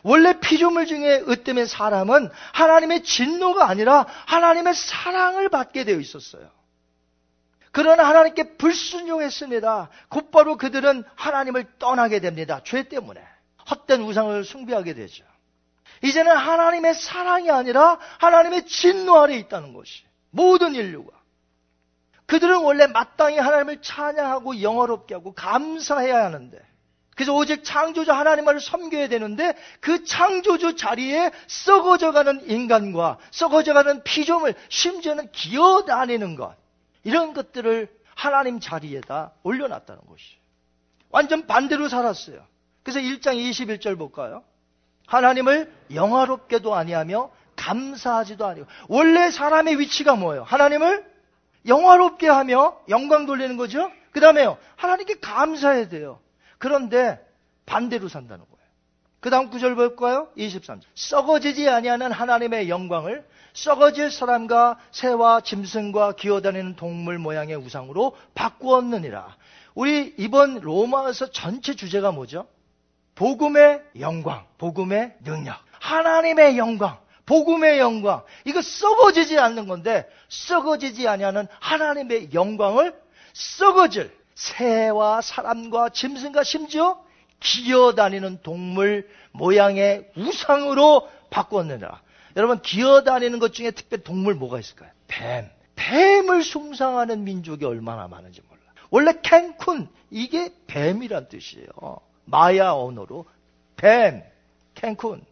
원래 0.03 0.38
피조물 0.40 0.87
중에 0.87 1.23
으뜸인 1.29 1.66
사람은 1.66 2.29
하나님의 2.53 3.05
진노가 3.05 3.68
아니라 3.68 4.07
하나님의 4.27 4.75
사랑을 4.75 5.49
받게 5.49 5.85
되어 5.85 5.99
있었어요. 5.99 6.51
그러나 7.71 8.07
하나님께 8.07 8.57
불순종했습니다. 8.59 9.88
곧바로 10.09 10.59
그들은 10.59 11.05
하나님을 11.14 11.79
떠나게 11.79 12.21
됩니다. 12.21 12.61
죄 12.64 12.83
때문에. 12.83 13.23
헛된 13.71 14.03
우상을 14.03 14.45
숭배하게 14.45 14.95
되죠. 14.95 15.25
이제는 16.03 16.37
하나님의 16.37 16.95
사랑이 16.95 17.51
아니라 17.51 17.99
하나님의 18.18 18.66
진노 18.66 19.18
아래 19.18 19.37
있다는 19.37 19.73
것이 19.73 20.03
모든 20.31 20.75
인류가 20.75 21.22
그들은 22.33 22.62
원래 22.62 22.87
마땅히 22.87 23.37
하나님을 23.37 23.83
찬양하고 23.83 24.62
영어롭게 24.62 25.12
하고 25.14 25.35
감사해야 25.35 26.25
하는데 26.25 26.59
그래서 27.14 27.35
오직 27.35 27.62
창조주 27.62 28.11
하나님을 28.11 28.59
섬겨야 28.59 29.09
되는데 29.09 29.55
그 29.81 30.05
창조주 30.05 30.77
자리에 30.77 31.31
썩어져가는 31.47 32.49
인간과 32.49 33.18
썩어져가는 33.33 34.03
피조물 34.03 34.55
심지어는 34.71 35.31
기어다니는 35.31 36.37
것 36.37 36.57
이런 37.05 37.35
것들을 37.35 37.95
하나님 38.14 38.61
자리에다 38.61 39.33
올려놨다는 39.42 40.07
것이 40.07 40.38
완전 41.11 41.47
반대로 41.47 41.90
살았어요. 41.90 42.47
그래서 42.83 43.01
1장 43.01 43.37
21절 43.37 43.99
볼까요? 43.99 44.42
하나님을 45.07 45.71
영화롭게도 45.92 46.75
아니하며 46.75 47.31
감사하지도 47.57 48.47
아니고 48.47 48.66
원래 48.88 49.31
사람의 49.31 49.79
위치가 49.79 50.14
뭐예요? 50.14 50.45
하나님을 50.45 51.12
영화롭게 51.66 52.29
하며 52.29 52.79
영광 52.88 53.27
돌리는 53.27 53.57
거죠. 53.57 53.90
그 54.12 54.20
다음에요. 54.20 54.59
하나님께 54.77 55.20
감사해야 55.20 55.88
돼요. 55.88 56.20
그런데 56.59 57.20
반대로 57.66 58.09
산다는 58.09 58.44
거예요. 58.44 58.62
그 59.20 59.31
다음 59.31 59.51
구절 59.51 59.77
볼까요? 59.77 60.29
23절. 60.37 60.83
썩어지지 60.94 61.68
아니하는 61.68 62.11
하나님의 62.11 62.68
영광을 62.68 63.25
썩어질 63.55 64.11
사람과 64.11 64.79
새와 64.90 65.42
짐승과 65.42 66.12
기어다니는 66.12 66.77
동물 66.77 67.18
모양의 67.18 67.57
우상으로 67.57 68.16
바꾸었느니라. 68.35 69.37
우리 69.75 70.14
이번 70.18 70.61
로마에서 70.61 71.31
전체 71.31 71.75
주제가 71.75 72.12
뭐죠? 72.12 72.46
복음의 73.14 73.83
영광, 74.01 74.44
복음의 74.59 75.16
능력, 75.22 75.57
하나님의 75.79 76.59
영광, 76.59 76.98
복음의 77.33 77.79
영광. 77.79 78.23
이거 78.45 78.61
썩어지지 78.61 79.38
않는 79.38 79.66
건데 79.66 80.07
썩어지지 80.29 81.09
아니하는 81.09 81.47
하나님의 81.61 82.35
영광을 82.35 82.95
썩어질 83.33 84.14
새와 84.35 85.23
사람과 85.23 85.88
짐승과 85.88 86.45
심지어 86.45 87.03
기어다니는 87.40 88.40
동물 88.42 89.09
모양의 89.33 90.11
우상으로 90.14 91.09
바꾸었느니라. 91.31 92.03
여러분 92.37 92.61
기어다니는 92.61 93.38
것 93.38 93.55
중에 93.55 93.71
특별히 93.71 94.05
동물 94.05 94.35
뭐가 94.35 94.61
있을까요? 94.61 94.90
뱀. 95.09 95.49
뱀을 95.75 96.42
숭상하는 96.42 97.25
민족이 97.25 97.64
얼마나 97.64 98.09
많은지 98.09 98.42
몰라. 98.47 98.61
원래 98.90 99.12
캔쿤 99.23 99.88
이게 100.11 100.51
뱀이란 100.66 101.31
뜻이에요. 101.31 101.66
마야 102.27 102.73
언어로 102.73 103.25
뱀, 103.77 104.23
캔쿤. 104.75 105.23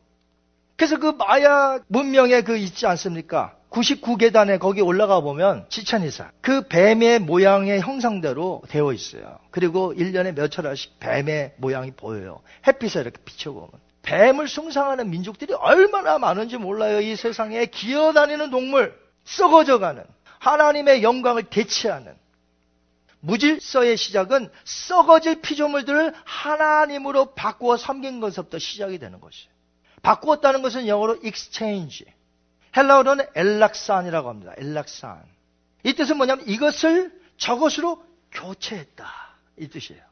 그래서 0.80 0.98
그 0.98 1.08
마야 1.08 1.78
문명에 1.88 2.40
그 2.40 2.56
있지 2.56 2.86
않습니까? 2.86 3.54
99계단에 3.68 4.58
거기 4.58 4.80
올라가 4.80 5.20
보면 5.20 5.66
지천이사 5.68 6.30
그 6.40 6.66
뱀의 6.68 7.18
모양의 7.18 7.82
형상대로 7.82 8.62
되어 8.66 8.94
있어요. 8.94 9.38
그리고 9.50 9.92
1년에 9.92 10.34
몇 10.34 10.50
차례씩 10.50 10.98
뱀의 10.98 11.56
모양이 11.58 11.90
보여요. 11.90 12.40
햇빛에 12.66 12.98
이렇게 13.02 13.20
비춰보면. 13.22 13.68
뱀을 14.00 14.48
숭상하는 14.48 15.10
민족들이 15.10 15.52
얼마나 15.52 16.18
많은지 16.18 16.56
몰라요. 16.56 17.02
이 17.02 17.14
세상에 17.14 17.66
기어다니는 17.66 18.48
동물, 18.48 18.98
썩어져가는 19.24 20.02
하나님의 20.38 21.02
영광을 21.02 21.42
대체하는 21.42 22.14
무질서의 23.20 23.98
시작은 23.98 24.48
썩어질 24.64 25.42
피조물들을 25.42 26.14
하나님으로 26.24 27.34
바꾸어 27.34 27.76
섬긴 27.76 28.20
것부터 28.20 28.58
시작이 28.58 28.98
되는 28.98 29.20
것이에요. 29.20 29.59
바꾸었다는 30.02 30.62
것은 30.62 30.86
영어로 30.86 31.18
exchange. 31.24 32.04
헬라어로는 32.76 33.26
엘락산이라고 33.34 34.28
합니다. 34.28 34.52
엘락산. 34.56 35.22
이 35.84 35.92
뜻은 35.94 36.16
뭐냐면 36.16 36.46
이것을 36.48 37.12
저것으로 37.36 38.02
교체했다. 38.32 39.06
이 39.58 39.68
뜻이에요. 39.68 40.02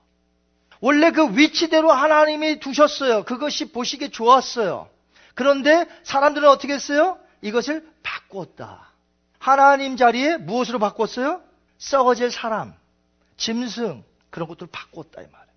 원래 0.81 1.11
그 1.11 1.37
위치대로 1.37 1.91
하나님이 1.93 2.61
두셨어요. 2.61 3.25
그것이 3.25 3.73
보시기에 3.73 4.09
좋았어요. 4.09 4.89
그런데 5.35 5.87
사람들은 6.05 6.49
어떻게 6.49 6.73
했어요? 6.73 7.19
이것을 7.43 7.89
바꿨다. 8.03 8.89
하나님 9.39 9.97
자리에 9.97 10.37
무엇으로 10.37 10.79
바꿨어요? 10.79 11.43
썩어질 11.79 12.31
사람, 12.31 12.75
짐승, 13.37 14.03
그런 14.31 14.49
것들을 14.49 14.69
바꿨다. 14.73 15.23
이 15.23 15.27
말이에요. 15.31 15.48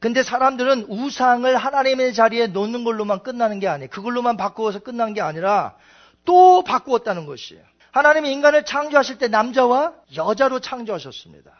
근데 0.00 0.22
사람들은 0.22 0.86
우상을 0.88 1.56
하나님의 1.56 2.14
자리에 2.14 2.48
놓는 2.48 2.84
걸로만 2.84 3.22
끝나는 3.22 3.60
게 3.60 3.68
아니에요. 3.68 3.88
그걸로만 3.90 4.36
바꾸어서 4.36 4.80
끝난 4.80 5.14
게 5.14 5.20
아니라 5.20 5.74
또 6.24 6.62
바꾸었다는 6.62 7.26
것이에요. 7.26 7.62
하나님이 7.92 8.30
인간을 8.32 8.64
창조하실 8.64 9.18
때 9.18 9.28
남자와 9.28 9.94
여자로 10.16 10.60
창조하셨습니다. 10.60 11.50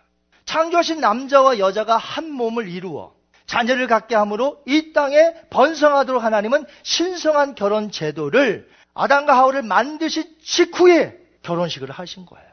창조하신 0.45 1.01
남자와 1.01 1.59
여자가 1.59 1.97
한 1.97 2.31
몸을 2.31 2.69
이루어 2.69 3.15
자녀를 3.47 3.87
갖게 3.87 4.15
함으로 4.15 4.63
이 4.67 4.93
땅에 4.93 5.35
번성하도록 5.51 6.23
하나님은 6.23 6.67
신성한 6.83 7.55
결혼 7.55 7.91
제도를 7.91 8.69
아담과 8.93 9.37
하울을 9.37 9.63
만드신 9.63 10.25
직후에 10.43 11.17
결혼식을 11.43 11.91
하신 11.91 12.27
거예요. 12.27 12.47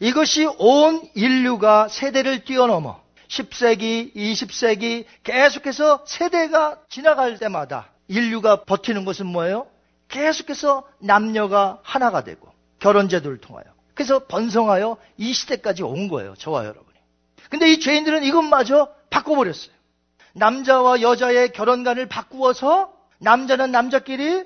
이것이 0.00 0.46
온 0.58 1.02
인류가 1.14 1.88
세대를 1.88 2.44
뛰어넘어 2.44 3.00
10세기, 3.28 4.14
20세기 4.14 5.04
계속해서 5.22 6.04
세대가 6.06 6.80
지나갈 6.88 7.38
때마다 7.38 7.90
인류가 8.08 8.64
버티는 8.64 9.04
것은 9.04 9.26
뭐예요? 9.26 9.66
계속해서 10.08 10.86
남녀가 10.98 11.80
하나가 11.82 12.22
되고 12.24 12.48
결혼 12.78 13.08
제도를 13.08 13.38
통하여 13.38 13.64
그래서 13.94 14.26
번성하여 14.26 14.98
이 15.16 15.32
시대까지 15.32 15.82
온 15.82 16.08
거예요. 16.08 16.34
저와 16.36 16.64
여러분이. 16.66 16.96
근데 17.48 17.72
이 17.72 17.80
죄인들은 17.80 18.24
이것마저 18.24 18.92
바꿔버렸어요. 19.10 19.74
남자와 20.34 21.00
여자의 21.00 21.50
결혼관을 21.52 22.06
바꾸어서 22.06 22.92
남자는 23.18 23.72
남자끼리 23.72 24.44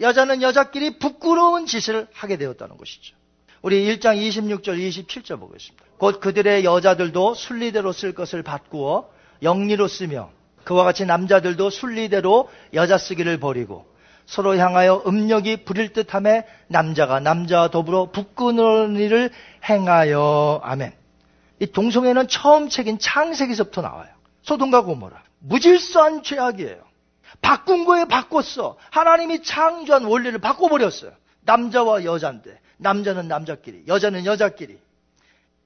여자는 0.00 0.42
여자끼리 0.42 0.98
부끄러운 0.98 1.64
짓을 1.66 2.06
하게 2.12 2.36
되었다는 2.36 2.76
것이죠. 2.76 3.16
우리 3.62 3.86
1장 3.86 4.16
26절 4.18 4.78
27절 4.78 5.40
보겠습니다. 5.40 5.84
곧 6.00 6.18
그들의 6.18 6.64
여자들도 6.64 7.34
순리대로 7.34 7.92
쓸 7.92 8.14
것을 8.14 8.42
바꾸어 8.42 9.10
영리로 9.42 9.86
쓰며 9.86 10.30
그와 10.64 10.84
같이 10.84 11.04
남자들도 11.04 11.68
순리대로 11.68 12.48
여자 12.72 12.96
쓰기를 12.96 13.38
버리고 13.38 13.84
서로 14.24 14.56
향하여 14.56 15.02
음력이 15.06 15.64
부릴 15.66 15.92
듯함에 15.92 16.46
남자가 16.68 17.20
남자와 17.20 17.68
더불어 17.68 18.08
일을 18.96 19.30
행하여 19.68 20.62
아멘. 20.64 20.94
이 21.58 21.66
동성애는 21.66 22.28
처음 22.28 22.70
책인 22.70 22.98
창세기서부터 22.98 23.82
나와요. 23.82 24.08
소돔과 24.40 24.84
고모라. 24.84 25.22
무질서한 25.40 26.22
죄악이에요. 26.22 26.78
바꾼 27.42 27.84
거에 27.84 28.06
바꿨어. 28.06 28.76
하나님이 28.90 29.42
창조한 29.42 30.04
원리를 30.04 30.38
바꿔버렸어요. 30.38 31.12
남자와 31.42 32.04
여자인데 32.04 32.58
남자는 32.78 33.28
남자끼리, 33.28 33.84
여자는 33.86 34.24
여자끼리. 34.24 34.78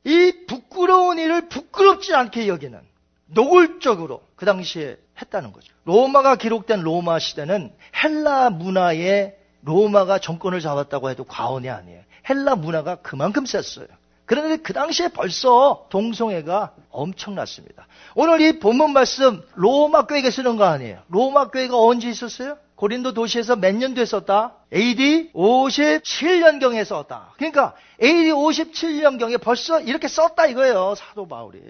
이 0.05 0.33
부끄러운 0.47 1.19
일을 1.19 1.49
부끄럽지 1.49 2.15
않게 2.15 2.49
여기는 2.49 2.79
노골적으로 3.27 4.23
그 4.37 4.45
당시에 4.45 4.97
했다는 5.21 5.53
거죠. 5.53 5.73
로마가 5.85 6.37
기록된 6.37 6.83
로마 6.83 7.19
시대는 7.19 7.73
헬라 8.03 8.51
문화에 8.51 9.37
로마가 9.63 10.19
정권을 10.19 10.61
잡았다고 10.61 11.11
해도 11.11 11.25
과언이 11.25 11.71
아니에요. 11.71 12.03
헬라 12.29 12.57
문화가 12.57 12.97
그만큼 12.97 13.47
셌어요. 13.47 13.87
그런데 14.27 14.57
그 14.57 14.73
당시에 14.73 15.09
벌써 15.09 15.87
동성애가 15.91 16.75
엄청났습니다. 16.91 17.87
오늘 18.15 18.41
이 18.41 18.59
본문 18.59 18.93
말씀 18.93 19.43
로마 19.55 20.07
교회가 20.07 20.31
쓰는 20.31 20.57
거 20.57 20.65
아니에요. 20.65 21.03
로마 21.09 21.49
교회가 21.49 21.79
언제 21.79 22.09
있었어요? 22.09 22.57
고린도 22.77 23.15
도시에서 23.15 23.57
몇 23.57 23.75
년도에 23.75 24.05
썼다? 24.05 24.57
AD 24.73 25.33
57년경에 25.33 26.85
썼다. 26.85 27.35
그러니까 27.37 27.75
AD 28.03 28.33
57년경에 28.33 29.41
벌써 29.41 29.81
이렇게 29.81 30.09
썼다 30.09 30.47
이거예요. 30.47 30.95
사도 30.97 31.29
바울이. 31.29 31.61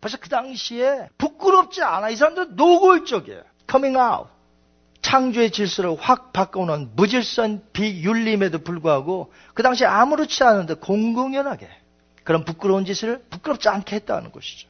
벌써 0.00 0.18
그 0.18 0.28
당시에 0.28 1.08
부끄럽지 1.18 1.82
않아. 1.82 2.10
이 2.10 2.16
사람들 2.16 2.54
노골적이에요. 2.54 3.42
coming 3.68 3.98
out. 3.98 4.28
창조의 5.02 5.50
질서를 5.50 5.96
확 6.00 6.32
바꿔놓은 6.32 6.92
무질선 6.96 7.62
비윤림에도 7.72 8.58
불구하고 8.58 9.32
그 9.54 9.62
당시에 9.62 9.86
아무렇지 9.86 10.42
않은데 10.42 10.74
공공연하게 10.74 11.68
그런 12.24 12.44
부끄러운 12.44 12.84
짓을 12.84 13.22
부끄럽지 13.30 13.68
않게 13.68 13.96
했다는 13.96 14.32
것이죠. 14.32 14.68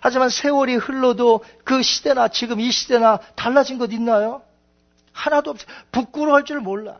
하지만 0.00 0.28
세월이 0.28 0.76
흘러도 0.76 1.42
그 1.64 1.82
시대나 1.82 2.28
지금 2.28 2.60
이 2.60 2.70
시대나 2.70 3.18
달라진 3.34 3.78
것 3.78 3.92
있나요? 3.92 4.42
하나도 5.12 5.50
없어. 5.50 5.66
부끄러워할 5.92 6.44
줄 6.44 6.60
몰라. 6.60 6.98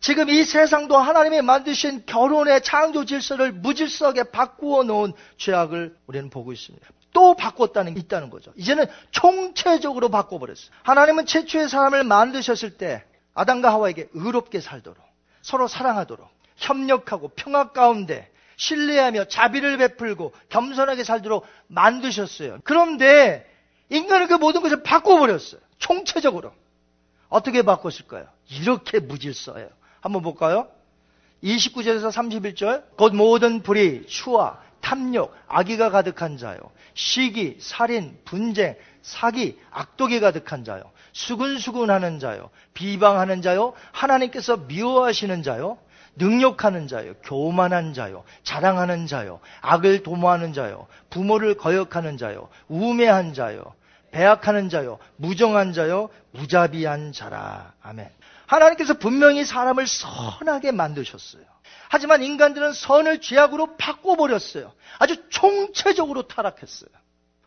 지금 0.00 0.28
이 0.28 0.44
세상도 0.44 0.96
하나님이 0.96 1.42
만드신 1.42 2.06
결혼의 2.06 2.62
창조 2.62 3.04
질서를 3.04 3.52
무질서하게 3.52 4.24
바꾸어 4.30 4.84
놓은 4.84 5.12
죄악을 5.38 5.96
우리는 6.06 6.30
보고 6.30 6.52
있습니다. 6.52 6.86
또 7.12 7.34
바꿨다는 7.34 7.94
게 7.94 8.00
있다는 8.00 8.30
거죠. 8.30 8.52
이제는 8.56 8.86
총체적으로 9.10 10.08
바꿔버렸어요. 10.08 10.70
하나님은 10.84 11.26
최초의 11.26 11.68
사람을 11.68 12.04
만드셨을 12.04 12.76
때 12.76 13.04
아담과 13.34 13.72
하와에게 13.72 14.08
의롭게 14.12 14.60
살도록 14.60 14.98
서로 15.42 15.66
사랑하도록 15.66 16.28
협력하고 16.56 17.28
평화 17.34 17.72
가운데 17.72 18.30
신뢰하며 18.56 19.26
자비를 19.26 19.78
베풀고 19.78 20.32
겸손하게 20.48 21.04
살도록 21.04 21.46
만드셨어요. 21.68 22.58
그런데 22.64 23.48
인간은 23.88 24.26
그 24.28 24.34
모든 24.34 24.60
것을 24.62 24.82
바꿔버렸어요. 24.82 25.60
총체적으로. 25.78 26.52
어떻게 27.28 27.62
바꿨을까요? 27.62 28.26
이렇게 28.50 29.00
무질서예요. 29.00 29.68
한번 30.00 30.22
볼까요? 30.22 30.68
29절에서 31.42 32.10
31절. 32.10 32.96
곧 32.96 33.14
모든 33.14 33.62
불의, 33.62 34.06
추와, 34.06 34.60
탐욕, 34.80 35.34
악의가 35.46 35.90
가득한 35.90 36.36
자요. 36.36 36.58
시기, 36.94 37.58
살인, 37.60 38.18
분쟁, 38.24 38.76
사기, 39.02 39.58
악독이 39.70 40.20
가득한 40.20 40.64
자요. 40.64 40.82
수근수근하는 41.12 42.18
자요. 42.18 42.50
비방하는 42.74 43.42
자요. 43.42 43.74
하나님께서 43.92 44.56
미워하시는 44.56 45.42
자요. 45.42 45.78
능욕하는 46.16 46.88
자요. 46.88 47.14
교만한 47.22 47.94
자요. 47.94 48.24
자랑하는 48.42 49.06
자요. 49.06 49.40
악을 49.60 50.02
도모하는 50.02 50.52
자요. 50.52 50.86
부모를 51.10 51.56
거역하는 51.56 52.16
자요. 52.16 52.48
우매한 52.68 53.34
자요. 53.34 53.74
배약하는 54.10 54.68
자요. 54.68 54.98
무정한 55.16 55.72
자요. 55.72 56.08
무자비한 56.32 57.12
자라. 57.12 57.72
아멘. 57.82 58.08
하나님께서 58.46 58.94
분명히 58.94 59.44
사람을 59.44 59.86
선하게 59.86 60.72
만드셨어요. 60.72 61.42
하지만 61.90 62.22
인간들은 62.22 62.72
선을 62.72 63.20
죄악으로 63.20 63.76
바꿔버렸어요. 63.76 64.72
아주 64.98 65.28
총체적으로 65.28 66.26
타락했어요. 66.26 66.90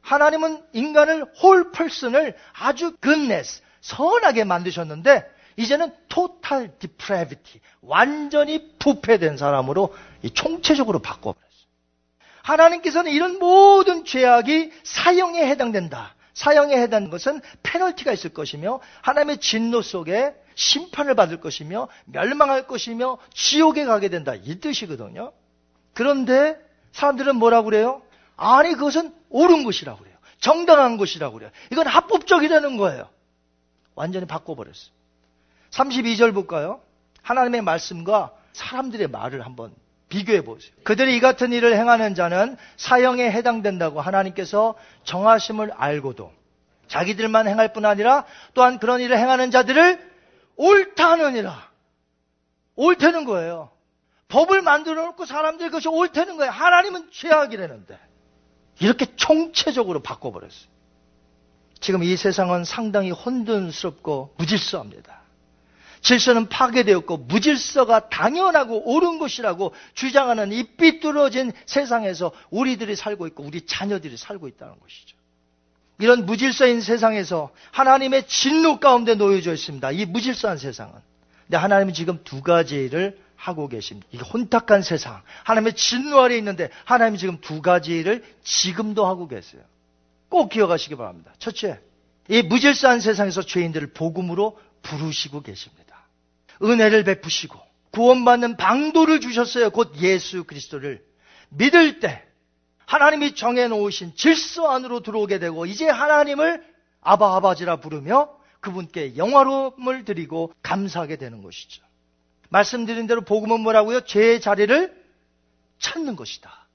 하나님은 0.01 0.63
인간을 0.73 1.25
whole 1.41 1.71
person을 1.71 2.35
아주 2.53 2.95
goodness, 3.01 3.61
선하게 3.81 4.43
만드셨는데 4.43 5.25
이제는 5.57 5.93
total 6.09 6.77
depravity, 6.79 7.59
완전히 7.81 8.77
부패된 8.79 9.37
사람으로 9.37 9.95
총체적으로 10.33 10.99
바꿔버렸어요. 10.99 11.51
하나님께서는 12.43 13.11
이런 13.11 13.37
모든 13.37 14.05
죄악이 14.05 14.71
사형에 14.83 15.45
해당된다. 15.47 16.15
사형에 16.33 16.75
해당하는 16.77 17.09
것은 17.09 17.41
페널티가 17.63 18.11
있을 18.13 18.33
것이며 18.33 18.79
하나님의 19.01 19.39
진노 19.39 19.81
속에 19.81 20.33
심판을 20.55 21.15
받을 21.15 21.39
것이며 21.39 21.87
멸망할 22.05 22.67
것이며 22.67 23.17
지옥에 23.33 23.85
가게 23.85 24.09
된다. 24.09 24.33
이 24.35 24.59
뜻이거든요. 24.59 25.33
그런데 25.93 26.57
사람들은 26.93 27.35
뭐라고 27.35 27.65
그래요? 27.65 28.01
아니 28.37 28.73
그것은 28.73 29.13
옳은 29.29 29.63
것이라고 29.63 29.99
그래요. 29.99 30.15
정당한 30.39 30.97
것이라고 30.97 31.33
그래요. 31.35 31.51
이건 31.71 31.87
합법적이라는 31.87 32.77
거예요. 32.77 33.09
완전히 33.95 34.25
바꿔버렸어요. 34.25 34.91
32절 35.71 36.33
볼까요? 36.33 36.81
하나님의 37.21 37.61
말씀과 37.61 38.33
사람들의 38.53 39.07
말을 39.07 39.45
한번 39.45 39.73
비교해 40.11 40.41
보세요. 40.41 40.71
그들이 40.83 41.15
이 41.15 41.19
같은 41.21 41.53
일을 41.53 41.75
행하는 41.75 42.13
자는 42.15 42.57
사형에 42.75 43.31
해당된다고 43.31 44.01
하나님께서 44.01 44.75
정하심을 45.05 45.71
알고도 45.71 46.31
자기들만 46.87 47.47
행할 47.47 47.71
뿐 47.71 47.85
아니라 47.85 48.25
또한 48.53 48.77
그런 48.77 48.99
일을 48.99 49.17
행하는 49.17 49.49
자들을 49.49 50.11
옳다느니라. 50.57 51.71
옳다는 52.75 53.23
거예요. 53.23 53.71
법을 54.27 54.61
만들어 54.61 55.05
놓고 55.05 55.25
사람들이 55.25 55.69
그것이 55.69 55.87
옳다는 55.87 56.35
거예요. 56.35 56.51
하나님은 56.51 57.09
죄악이라는데. 57.11 57.97
이렇게 58.81 59.05
총체적으로 59.15 60.01
바꿔버렸어요. 60.01 60.69
지금 61.79 62.03
이 62.03 62.17
세상은 62.17 62.65
상당히 62.65 63.11
혼돈스럽고 63.11 64.35
무질서합니다. 64.37 65.20
질서는 66.01 66.49
파괴되었고 66.49 67.17
무질서가 67.17 68.09
당연하고 68.09 68.91
옳은 68.91 69.19
것이라고 69.19 69.73
주장하는 69.93 70.51
이 70.51 70.63
삐뚤어진 70.63 71.51
세상에서 71.65 72.31
우리들이 72.49 72.95
살고 72.95 73.27
있고 73.27 73.43
우리 73.43 73.61
자녀들이 73.65 74.17
살고 74.17 74.47
있다는 74.47 74.79
것이죠. 74.79 75.15
이런 75.99 76.25
무질서인 76.25 76.81
세상에서 76.81 77.51
하나님의 77.71 78.27
진노 78.27 78.79
가운데 78.79 79.13
놓여져 79.13 79.53
있습니다. 79.53 79.91
이 79.91 80.05
무질서한 80.05 80.57
세상은. 80.57 80.93
근데 81.43 81.57
하나님은 81.57 81.93
지금 81.93 82.19
두 82.23 82.41
가지 82.41 82.75
일을 82.75 83.19
하고 83.35 83.67
계십니다. 83.67 84.07
이 84.11 84.17
혼탁한 84.17 84.81
세상. 84.81 85.21
하나님의 85.43 85.73
진노 85.75 86.19
아래 86.19 86.37
있는데 86.37 86.69
하나님이 86.85 87.19
지금 87.19 87.39
두 87.41 87.61
가지 87.61 87.91
일을 87.91 88.23
지금도 88.43 89.05
하고 89.05 89.27
계세요. 89.27 89.61
꼭 90.29 90.49
기억하시기 90.49 90.95
바랍니다. 90.95 91.33
첫째, 91.37 91.79
이 92.29 92.41
무질서한 92.41 92.99
세상에서 92.99 93.43
죄인들을 93.43 93.93
복음으로 93.93 94.57
부르시고 94.81 95.41
계십니다. 95.41 95.80
은혜를 96.63 97.03
베푸시고 97.03 97.59
구원받는 97.91 98.57
방도를 98.57 99.19
주셨어요. 99.19 99.69
곧 99.69 99.93
예수 99.97 100.43
그리스도를 100.43 101.03
믿을 101.49 101.99
때 101.99 102.23
하나님이 102.85 103.35
정해놓으신 103.35 104.15
질서 104.15 104.67
안으로 104.69 105.01
들어오게 105.01 105.39
되고 105.39 105.65
이제 105.65 105.87
하나님을 105.87 106.63
아바 107.01 107.35
아바지라 107.37 107.77
부르며 107.77 108.29
그분께 108.59 109.17
영화로움을 109.17 110.05
드리고 110.05 110.53
감사하게 110.61 111.17
되는 111.17 111.41
것이죠. 111.41 111.83
말씀드린 112.49 113.07
대로 113.07 113.21
복음은 113.21 113.61
뭐라고요? 113.61 114.01
제 114.01 114.39
자리를 114.39 115.01
찾는 115.79 116.15
것이다. 116.15 116.67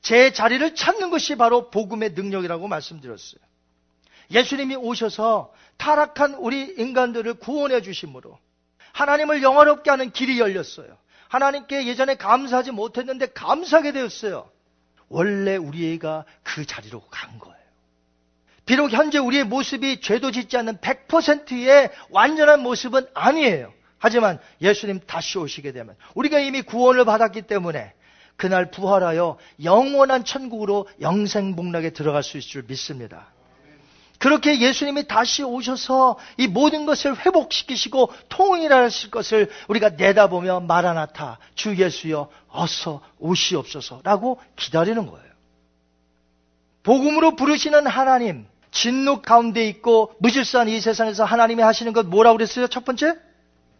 제 0.00 0.32
자리를 0.32 0.74
찾는 0.74 1.10
것이 1.10 1.36
바로 1.36 1.70
복음의 1.70 2.12
능력이라고 2.12 2.66
말씀드렸어요. 2.66 3.40
예수님이 4.30 4.76
오셔서 4.76 5.52
타락한 5.76 6.34
우리 6.34 6.74
인간들을 6.78 7.34
구원해 7.34 7.82
주심으로 7.82 8.38
하나님을 8.98 9.44
영화롭게 9.44 9.90
하는 9.90 10.10
길이 10.10 10.40
열렸어요. 10.40 10.88
하나님께 11.28 11.86
예전에 11.86 12.16
감사하지 12.16 12.72
못했는데 12.72 13.26
감사하게 13.26 13.92
되었어요. 13.92 14.50
원래 15.08 15.56
우리가 15.56 16.24
그 16.42 16.66
자리로 16.66 17.00
간 17.08 17.38
거예요. 17.38 17.56
비록 18.66 18.90
현재 18.90 19.18
우리의 19.18 19.44
모습이 19.44 20.00
죄도 20.00 20.32
짓지 20.32 20.56
않는 20.56 20.78
100%의 20.78 21.90
완전한 22.10 22.60
모습은 22.60 23.06
아니에요. 23.14 23.72
하지만 23.98 24.40
예수님 24.60 25.00
다시 25.06 25.38
오시게 25.38 25.72
되면 25.72 25.94
우리가 26.14 26.40
이미 26.40 26.62
구원을 26.62 27.04
받았기 27.04 27.42
때문에 27.42 27.94
그날 28.36 28.70
부활하여 28.70 29.38
영원한 29.62 30.24
천국으로 30.24 30.88
영생복락에 31.00 31.90
들어갈 31.90 32.24
수 32.24 32.36
있을 32.36 32.50
줄 32.50 32.64
믿습니다. 32.64 33.28
그렇게 34.18 34.60
예수님이 34.60 35.06
다시 35.06 35.42
오셔서 35.44 36.18
이 36.36 36.48
모든 36.48 36.86
것을 36.86 37.16
회복시키시고 37.16 38.12
통일하실 38.28 39.10
것을 39.10 39.48
우리가 39.68 39.90
내다보며 39.90 40.60
마라나타 40.60 41.38
주 41.54 41.76
예수여 41.76 42.28
어서 42.48 43.00
오시옵소서라고 43.18 44.40
기다리는 44.56 45.06
거예요. 45.06 45.28
복음으로 46.82 47.36
부르시는 47.36 47.86
하나님 47.86 48.46
진노 48.70 49.22
가운데 49.22 49.66
있고 49.68 50.14
무질서한 50.18 50.68
이 50.68 50.80
세상에서 50.80 51.24
하나님이 51.24 51.62
하시는 51.62 51.92
것 51.92 52.06
뭐라고 52.06 52.36
그랬어요? 52.36 52.66
첫 52.66 52.84
번째 52.84 53.14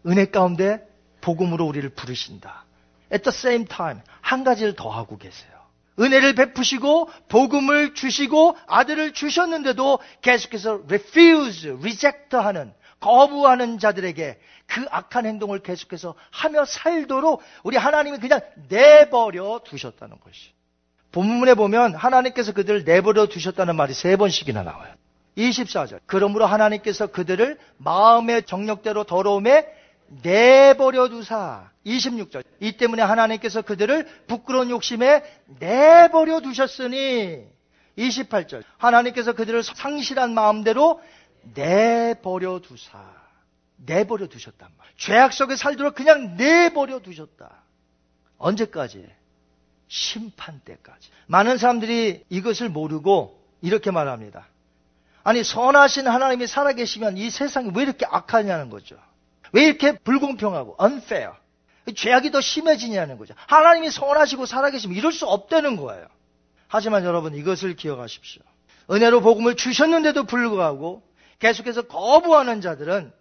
은혜 0.07 0.25
가운데 0.25 0.87
복음으로 1.21 1.65
우리를 1.65 1.87
부르신다. 1.89 2.63
At 3.11 3.23
the 3.23 3.35
same 3.35 3.65
time 3.65 4.01
한 4.21 4.43
가지를 4.43 4.75
더 4.75 4.89
하고 4.89 5.17
계세요. 5.17 5.58
은혜를 5.99 6.33
베푸시고 6.35 7.09
복음을 7.27 7.93
주시고 7.93 8.57
아들을 8.67 9.13
주셨는데도 9.13 9.99
계속해서 10.21 10.81
refuse, 10.87 11.71
reject 11.71 12.35
하는 12.35 12.73
거부하는 12.99 13.79
자들에게 13.79 14.39
그 14.67 14.85
악한 14.89 15.25
행동을 15.25 15.59
계속해서 15.59 16.15
하며 16.31 16.65
살도록 16.65 17.41
우리 17.63 17.77
하나님이 17.77 18.19
그냥 18.19 18.39
내버려 18.69 19.61
두셨다는 19.65 20.19
것이. 20.19 20.51
본문에 21.11 21.55
보면 21.55 21.95
하나님께서 21.95 22.53
그들을 22.53 22.83
내버려 22.83 23.25
두셨다는 23.27 23.75
말이 23.75 23.93
세 23.93 24.15
번씩이나 24.15 24.63
나와요. 24.63 24.93
24절. 25.37 25.99
그러므로 26.05 26.45
하나님께서 26.45 27.07
그들을 27.07 27.57
마음의 27.77 28.43
정력대로 28.43 29.05
더러움에 29.05 29.65
내버려 30.21 31.09
두사. 31.09 31.69
26절. 31.85 32.43
이 32.59 32.73
때문에 32.73 33.01
하나님께서 33.01 33.61
그들을 33.61 34.05
부끄러운 34.27 34.69
욕심에 34.69 35.23
내버려 35.59 36.41
두셨으니 36.41 37.45
28절. 37.97 38.63
하나님께서 38.77 39.33
그들을 39.33 39.63
상실한 39.63 40.33
마음대로 40.33 41.01
내버려 41.53 42.59
두사. 42.59 42.99
내버려 43.77 44.27
두셨단 44.27 44.69
말. 44.77 44.87
죄악 44.97 45.33
속에 45.33 45.55
살도록 45.55 45.95
그냥 45.95 46.35
내버려 46.35 46.99
두셨다. 46.99 47.63
언제까지? 48.37 49.07
심판 49.87 50.59
때까지. 50.61 51.09
많은 51.27 51.57
사람들이 51.57 52.25
이것을 52.29 52.69
모르고 52.69 53.41
이렇게 53.61 53.91
말합니다. 53.91 54.47
아니, 55.23 55.43
선하신 55.43 56.07
하나님이 56.07 56.47
살아계시면 56.47 57.17
이 57.17 57.29
세상이 57.29 57.71
왜 57.75 57.83
이렇게 57.83 58.05
악하냐는 58.05 58.69
거죠. 58.69 58.97
왜 59.51 59.65
이렇게 59.65 59.93
불공평하고 59.97 60.77
unfair? 60.81 61.33
죄악이 61.95 62.31
더 62.31 62.41
심해지냐는 62.41 63.17
거죠. 63.17 63.33
하나님이 63.47 63.89
선하시고 63.91 64.45
살아계시면 64.45 64.95
이럴 64.95 65.11
수 65.11 65.25
없다는 65.25 65.75
거예요. 65.75 66.07
하지만 66.67 67.03
여러분 67.03 67.35
이것을 67.35 67.75
기억하십시오. 67.75 68.43
은혜로 68.91 69.21
복음을 69.21 69.55
주셨는데도 69.55 70.25
불구하고 70.25 71.03
계속해서 71.39 71.83
거부하는 71.83 72.61
자들은 72.61 73.11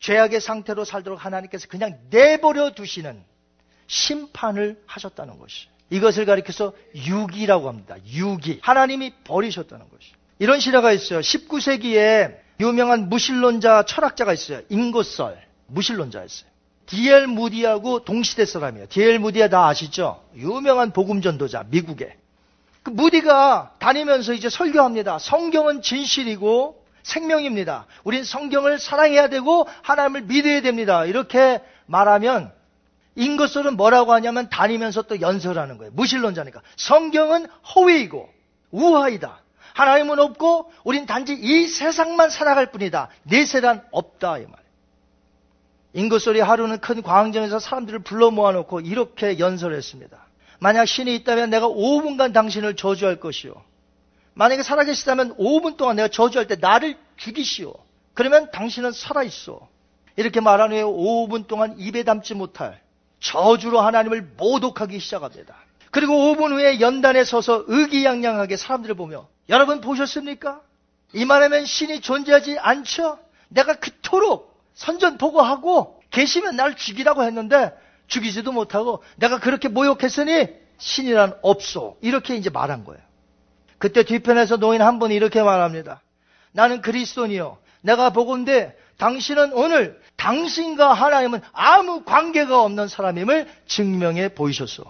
죄악의 0.00 0.40
상태로 0.40 0.84
살도록 0.84 1.24
하나님께서 1.24 1.68
그냥 1.68 1.98
내버려 2.10 2.72
두시는 2.72 3.22
심판을 3.86 4.82
하셨다는 4.86 5.38
것이. 5.38 5.68
이것을 5.90 6.26
가리켜서 6.26 6.74
유기라고 6.94 7.68
합니다. 7.68 7.96
유기. 8.12 8.58
하나님이 8.62 9.14
버리셨다는 9.24 9.88
것이. 9.88 10.12
이런 10.38 10.60
실화가 10.60 10.92
있어요. 10.92 11.20
19세기에 11.20 12.36
유명한 12.60 13.08
무신론자 13.08 13.84
철학자가 13.84 14.32
있어요. 14.32 14.62
인고설. 14.68 15.45
무신론자였어요. 15.66 16.50
디엘 16.86 17.26
무디하고 17.26 18.04
동시대 18.04 18.46
사람이에요. 18.46 18.86
디엘 18.88 19.18
무디야 19.18 19.48
다 19.48 19.66
아시죠? 19.66 20.22
유명한 20.36 20.92
복음 20.92 21.20
전도자 21.20 21.64
미국에. 21.68 22.16
그 22.82 22.90
무디가 22.90 23.72
다니면서 23.78 24.32
이제 24.32 24.48
설교합니다. 24.48 25.18
성경은 25.18 25.82
진실이고 25.82 26.84
생명입니다. 27.02 27.86
우린 28.04 28.24
성경을 28.24 28.78
사랑해야 28.78 29.28
되고 29.28 29.66
하나님을 29.82 30.22
믿어야 30.22 30.60
됩니다. 30.60 31.04
이렇게 31.04 31.60
말하면 31.86 32.52
인거설은 33.16 33.76
뭐라고 33.76 34.12
하냐면 34.12 34.48
다니면서 34.48 35.02
또 35.02 35.20
연설하는 35.20 35.78
거예요. 35.78 35.92
무신론자니까. 35.94 36.60
성경은 36.76 37.46
허위이고 37.74 38.28
우하이다. 38.70 39.40
하나님은 39.74 40.18
없고 40.18 40.72
우린 40.84 41.06
단지 41.06 41.32
이 41.34 41.66
세상만 41.66 42.30
살아갈 42.30 42.70
뿐이다. 42.70 43.08
내세란 43.24 43.84
없다 43.90 44.38
이 44.38 44.42
말. 44.42 44.65
인구소리 45.96 46.40
하루는 46.40 46.80
큰 46.80 47.00
광장에서 47.02 47.58
사람들을 47.58 48.00
불러 48.00 48.30
모아놓고 48.30 48.80
이렇게 48.80 49.38
연설했습니다. 49.38 50.26
만약 50.58 50.84
신이 50.84 51.14
있다면 51.16 51.48
내가 51.48 51.68
5분간 51.68 52.34
당신을 52.34 52.76
저주할 52.76 53.18
것이요. 53.18 53.54
만약에 54.34 54.62
살아계시다면 54.62 55.38
5분 55.38 55.78
동안 55.78 55.96
내가 55.96 56.08
저주할 56.08 56.46
때 56.46 56.56
나를 56.60 56.98
죽이시오. 57.16 57.72
그러면 58.12 58.50
당신은 58.50 58.92
살아있어. 58.92 59.66
이렇게 60.16 60.40
말한 60.40 60.70
후에 60.72 60.82
5분 60.82 61.46
동안 61.46 61.76
입에 61.78 62.02
담지 62.02 62.34
못할 62.34 62.78
저주로 63.20 63.80
하나님을 63.80 64.32
모독하기 64.36 64.98
시작합니다. 64.98 65.56
그리고 65.90 66.12
5분 66.12 66.52
후에 66.52 66.78
연단에 66.80 67.24
서서 67.24 67.64
의기양양하게 67.68 68.58
사람들을 68.58 68.96
보며 68.96 69.28
여러분 69.48 69.80
보셨습니까? 69.80 70.60
이만하면 71.14 71.64
신이 71.64 72.02
존재하지 72.02 72.58
않죠? 72.58 73.18
내가 73.48 73.76
그토록 73.76 74.55
선전포고하고 74.76 76.00
계시면 76.10 76.56
날 76.56 76.76
죽이라고 76.76 77.24
했는데 77.24 77.72
죽이지도 78.06 78.52
못하고 78.52 79.02
내가 79.16 79.40
그렇게 79.40 79.68
모욕했으니 79.68 80.48
신이란 80.78 81.38
없소. 81.42 81.98
이렇게 82.02 82.36
이제 82.36 82.50
말한 82.50 82.84
거예요. 82.84 83.02
그때 83.78 84.04
뒤편에서 84.04 84.58
노인 84.58 84.82
한 84.82 84.98
분이 84.98 85.14
이렇게 85.14 85.42
말합니다. 85.42 86.02
나는 86.52 86.80
그리스도니요. 86.80 87.58
내가 87.80 88.10
보건대 88.10 88.74
당신은 88.98 89.52
오늘 89.52 90.00
당신과 90.16 90.92
하나님은 90.92 91.40
아무 91.52 92.04
관계가 92.04 92.62
없는 92.62 92.88
사람임을 92.88 93.48
증명해 93.66 94.30
보이셨소. 94.30 94.84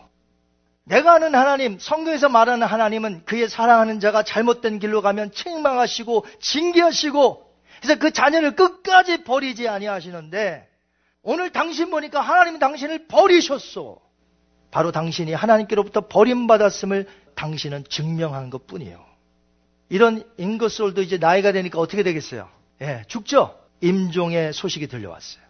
내가 0.85 1.15
아는 1.15 1.35
하나님, 1.35 1.79
성경에서 1.81 2.29
말하는 2.29 2.67
하나님은 2.67 3.25
그의 3.25 3.49
사랑하는 3.49 3.99
자가 3.99 4.23
잘못된 4.23 4.79
길로 4.79 5.03
가면 5.03 5.33
책망하시고 5.33 6.27
징계하시고 6.41 7.46
그래서 7.81 7.99
그 7.99 8.11
자녀를 8.11 8.57
끝까지 8.57 9.25
버리지 9.25 9.69
아니하시는데 9.69 10.69
오늘 11.23 11.51
당신 11.51 11.91
보니까 11.91 12.21
하나님이 12.21 12.59
당신을 12.59 13.09
버리셨소. 13.09 14.01
바로 14.71 14.93
당신이 14.93 15.33
하나님께로부터 15.33 16.03
버림받았음을 16.03 17.07
당신은 17.35 17.85
증명한 17.89 18.51
것 18.51 18.67
뿐이에요. 18.67 19.05
이런 19.89 20.23
잉거솔도 20.37 21.03
이제 21.03 21.19
나이가 21.19 21.53
되니까 21.53 21.79
어떻게 21.79 22.03
되겠어요? 22.03 22.49
예, 22.83 23.03
죽죠? 23.09 23.59
임종의 23.81 24.53
소식이 24.53 24.89
들려왔어요. 24.89 25.43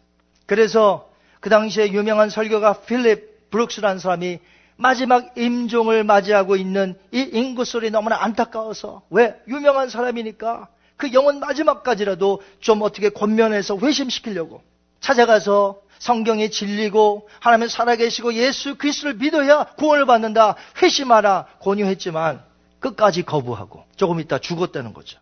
그래서 0.46 1.10
그 1.40 1.50
당시에 1.50 1.92
유명한 1.92 2.30
설교가 2.30 2.82
필립 2.82 3.50
브룩스라는 3.50 3.98
사람이 3.98 4.40
마지막 4.76 5.36
임종을 5.38 6.04
맞이하고 6.04 6.56
있는 6.56 6.98
이 7.12 7.20
잉거솔이 7.20 7.90
너무나 7.90 8.22
안타까워서 8.22 9.02
왜? 9.10 9.34
유명한 9.48 9.88
사람이니까 9.88 10.68
그 10.96 11.12
영혼 11.12 11.40
마지막까지라도 11.40 12.42
좀 12.60 12.82
어떻게 12.82 13.10
권면해서 13.10 13.78
회심시키려고 13.78 14.62
찾아가서 15.00 15.80
성경이 15.98 16.50
진리고 16.50 17.28
하나님 17.40 17.68
살아계시고 17.68 18.34
예수 18.34 18.76
그리스도를 18.76 19.14
믿어야 19.14 19.64
구원을 19.76 20.06
받는다 20.06 20.56
회심하라 20.82 21.46
권유했지만 21.60 22.42
끝까지 22.80 23.22
거부하고 23.22 23.84
조금 23.96 24.20
있다 24.20 24.38
죽었다는 24.38 24.92
거죠. 24.92 25.18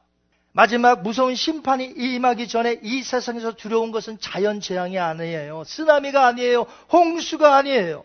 마지막 0.53 1.03
무서운 1.03 1.35
심판이 1.35 1.85
임하기 1.85 2.47
전에 2.47 2.79
이 2.83 3.03
세상에서 3.03 3.53
두려운 3.53 3.91
것은 3.91 4.19
자연 4.21 4.61
재앙이 4.61 4.99
아니에요. 4.99 5.65
쓰나미가 5.65 6.27
아니에요. 6.27 6.67
홍수가 6.93 7.57
아니에요. 7.57 8.05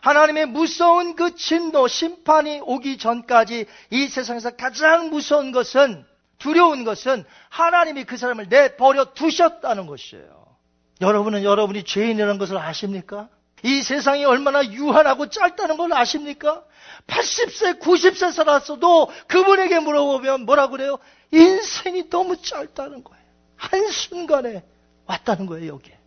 하나님의 0.00 0.46
무서운 0.46 1.16
그 1.16 1.34
진노, 1.34 1.88
심판이 1.88 2.60
오기 2.62 2.98
전까지 2.98 3.66
이 3.90 4.08
세상에서 4.08 4.50
가장 4.50 5.10
무서운 5.10 5.50
것은 5.50 6.04
두려운 6.40 6.82
것은 6.84 7.24
하나님이 7.48 8.04
그 8.04 8.16
사람을 8.16 8.48
내버려 8.48 9.12
두셨다는 9.14 9.86
것이에요. 9.86 10.46
여러분은 11.00 11.44
여러분이 11.44 11.84
죄인이라는 11.84 12.38
것을 12.38 12.58
아십니까? 12.58 13.28
이 13.62 13.82
세상이 13.82 14.24
얼마나 14.24 14.64
유한하고 14.64 15.28
짧다는 15.28 15.76
걸 15.76 15.92
아십니까? 15.92 16.64
80세, 17.06 17.78
90세 17.80 18.32
살았어도 18.32 19.10
그분에게 19.28 19.78
물어보면 19.80 20.46
뭐라고 20.46 20.72
그래요? 20.72 20.98
인생이 21.30 22.08
너무 22.10 22.40
짧다는 22.40 23.04
거예요. 23.04 23.24
한순간에 23.56 24.64
왔다는 25.06 25.46
거예요, 25.46 25.74
여기에. 25.74 25.98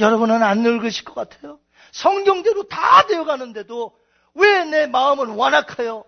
여러분은 0.00 0.42
안 0.42 0.62
늙으실 0.62 1.04
것 1.04 1.14
같아요? 1.14 1.58
성경대로 1.92 2.64
다 2.64 3.06
되어 3.06 3.24
가는데도 3.24 3.92
왜 4.34 4.64
내 4.64 4.86
마음은 4.86 5.30
완악하여? 5.30 6.04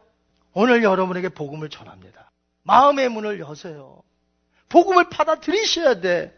오늘 0.55 0.83
여러분에게 0.83 1.29
복음을 1.31 1.69
전합니다. 1.69 2.32
마음의 2.65 3.09
문을 3.09 3.41
여세요. 3.41 4.03
복음을 4.69 5.09
받아들이셔야 5.09 6.01
돼. 6.01 6.35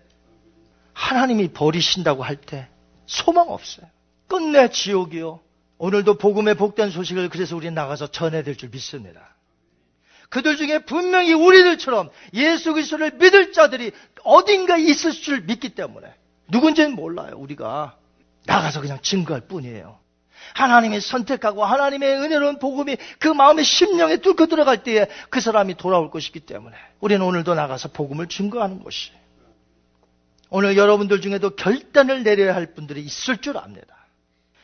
하나님이 0.93 1.49
버리신다고 1.53 2.23
할 2.23 2.37
때 2.37 2.69
소망 3.07 3.51
없어요. 3.51 3.87
끝내 4.29 4.71
지옥이요. 4.71 5.41
오늘도 5.79 6.19
복음의 6.19 6.55
복된 6.55 6.91
소식을 6.91 7.29
그래서 7.29 7.57
우리 7.57 7.71
나가서 7.71 8.07
전해야 8.09 8.43
될줄 8.43 8.71
믿습니다. 8.71 9.35
그들 10.31 10.57
중에 10.57 10.81
분명히 10.81 11.33
우리들처럼 11.35 12.11
예수 12.33 12.73
그리스도를 12.73 13.13
믿을 13.13 13.53
자들이 13.53 13.93
어딘가 14.23 14.77
있을 14.77 15.13
줄 15.13 15.43
믿기 15.43 15.75
때문에 15.75 16.13
누군지는 16.49 16.95
몰라요. 16.95 17.35
우리가 17.37 17.99
나가서 18.47 18.81
그냥 18.81 18.99
증거할 19.03 19.43
뿐이에요. 19.43 19.99
하나님이 20.55 21.01
선택하고 21.01 21.65
하나님의 21.65 22.17
은혜로운 22.21 22.59
복음이 22.59 22.97
그 23.19 23.29
마음의 23.29 23.65
심령에 23.65 24.19
뚫고 24.19 24.47
들어갈 24.47 24.83
때에 24.83 25.07
그 25.31 25.41
사람이 25.41 25.77
돌아올 25.77 26.11
것이기 26.11 26.41
때문에 26.41 26.77
우리는 27.01 27.25
오늘도 27.25 27.55
나가서 27.55 27.89
복음을 27.89 28.29
증거하는 28.29 28.83
것이 28.83 29.13
오늘 30.51 30.77
여러분들 30.77 31.21
중에도 31.21 31.51
결단을 31.51 32.23
내려야 32.23 32.55
할 32.55 32.75
분들이 32.75 33.03
있을 33.03 33.39
줄 33.39 33.57
압니다. 33.59 33.95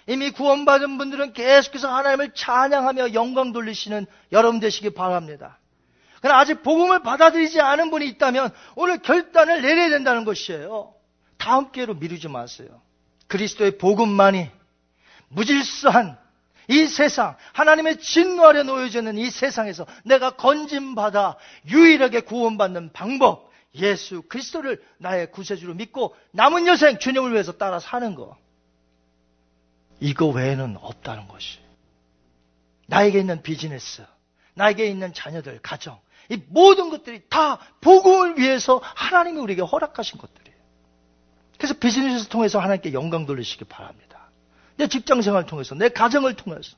이미 0.06 0.30
구원받은 0.30 0.98
분들은 0.98 1.32
계속해서 1.32 1.88
하나님을 1.94 2.32
찬양하며 2.34 3.14
영광 3.14 3.52
돌리시는 3.52 4.06
여러분 4.32 4.60
되시기 4.60 4.90
바랍니다. 4.90 5.58
그러나 6.20 6.40
아직 6.40 6.62
복음을 6.62 7.02
받아들이지 7.02 7.60
않은 7.60 7.90
분이 7.90 8.06
있다면 8.08 8.50
오늘 8.76 8.98
결단을 8.98 9.62
내려야 9.62 9.88
된다는 9.88 10.24
것이에요. 10.24 10.92
다음 11.38 11.72
기회로 11.72 11.94
미루지 11.94 12.28
마세요. 12.28 12.68
그리스도의 13.26 13.78
복음만이 13.78 14.50
무질서한 15.30 16.18
이 16.68 16.86
세상, 16.86 17.36
하나님의 17.52 17.98
진노 17.98 18.46
아래 18.46 18.62
놓여져 18.62 19.00
있는 19.00 19.18
이 19.18 19.30
세상에서 19.30 19.86
내가 20.04 20.36
건진받아 20.36 21.36
유일하게 21.66 22.20
구원받는 22.20 22.92
방법, 22.92 23.50
예수 23.74 24.22
그리스도를 24.22 24.82
나의 24.98 25.32
구세주로 25.32 25.74
믿고 25.74 26.14
남은 26.32 26.66
여생 26.66 26.98
주님을 26.98 27.32
위해서 27.32 27.52
따라 27.52 27.80
사는 27.80 28.14
거. 28.14 28.36
이거 30.00 30.26
외에는 30.26 30.76
없다는 30.80 31.28
것이. 31.28 31.58
나에게 32.86 33.20
있는 33.20 33.42
비즈니스, 33.42 34.04
나에게 34.54 34.86
있는 34.86 35.12
자녀들, 35.12 35.60
가정, 35.62 36.00
이 36.28 36.40
모든 36.48 36.90
것들이 36.90 37.22
다 37.28 37.58
복음을 37.80 38.38
위해서 38.38 38.80
하나님이 38.82 39.38
우리에게 39.40 39.62
허락하신 39.62 40.18
것들이에요. 40.18 40.58
그래서 41.58 41.74
비즈니스를 41.74 42.28
통해서 42.28 42.58
하나님께 42.58 42.92
영광 42.92 43.26
돌리시기 43.26 43.64
바랍니다. 43.64 44.09
내 44.80 44.88
직장 44.88 45.20
생활을 45.20 45.46
통해서, 45.46 45.74
내 45.74 45.90
가정을 45.90 46.34
통해서. 46.36 46.74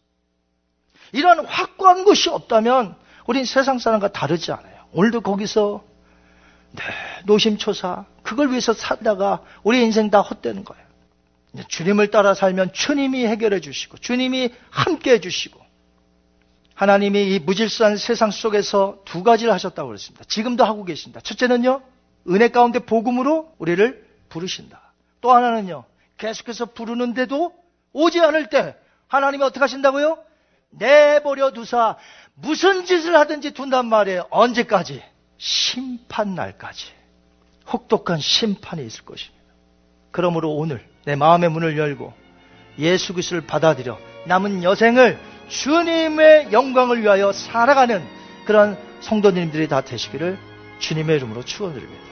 이러한 1.13 1.47
확고한 1.47 2.05
것이 2.05 2.31
없다면 2.31 2.97
우린 3.27 3.45
세상 3.45 3.79
사람과 3.79 4.09
다르지 4.09 4.51
않아요. 4.51 4.87
오늘도 4.93 5.21
거기서 5.21 5.85
네, 6.73 6.83
노심초사 7.27 8.07
그걸 8.25 8.51
위해서 8.51 8.73
살다가 8.73 9.43
우리 9.63 9.83
인생 9.83 10.11
다 10.11 10.21
헛되는 10.21 10.65
거예요. 10.65 10.83
주님을 11.69 12.11
따라 12.11 12.35
살면 12.35 12.73
주님이 12.73 13.27
해결해 13.27 13.61
주시고 13.61 13.99
주님이 13.99 14.53
함께 14.71 15.13
해 15.13 15.21
주시고 15.21 15.61
하나님이 16.75 17.35
이 17.35 17.39
무질서한 17.39 17.99
세상 17.99 18.31
속에서 18.31 19.03
두 19.05 19.23
가지를 19.23 19.53
하셨다고 19.53 19.87
그랬습니다. 19.89 20.25
지금도 20.25 20.65
하고 20.65 20.85
계신다. 20.85 21.21
첫째는요. 21.21 21.83
은혜 22.31 22.49
가운데 22.49 22.81
복음으로 22.81 23.53
우리를 23.59 24.09
부르신다. 24.31 24.95
또 25.21 25.31
하나는요. 25.31 25.85
계속해서 26.17 26.67
부르는데도 26.67 27.62
오지 27.93 28.21
않을 28.21 28.49
때 28.49 28.77
하나님이 29.09 29.45
어떻게 29.45 29.61
하신다고요? 29.61 30.19
내버려 30.71 31.53
두사 31.53 31.97
무슨 32.35 32.85
짓을 32.85 33.17
하든지 33.17 33.53
둔단 33.53 33.87
말이에요. 33.87 34.27
언제까지? 34.31 35.03
심판 35.37 36.35
날까지. 36.35 36.87
혹독한 37.71 38.19
심판이 38.21 38.85
있을 38.87 39.05
것입니다. 39.05 39.43
그러므로 40.11 40.55
오늘 40.55 40.87
내 41.05 41.17
마음의 41.17 41.51
문을 41.51 41.77
열고 41.77 42.13
예수 42.79 43.13
그리스도를 43.13 43.47
받아들여 43.47 43.99
남은 44.27 44.63
여생을 44.63 45.19
주님의 45.49 46.53
영광을 46.53 47.03
위하여 47.03 47.33
살아가는 47.33 48.03
그런 48.47 48.79
성도님들이 49.01 49.69
다 49.69 49.83
되시기를 49.83 50.39
주님의 50.79 51.17
이름으로 51.17 51.45
축원드립니다. 51.45 52.12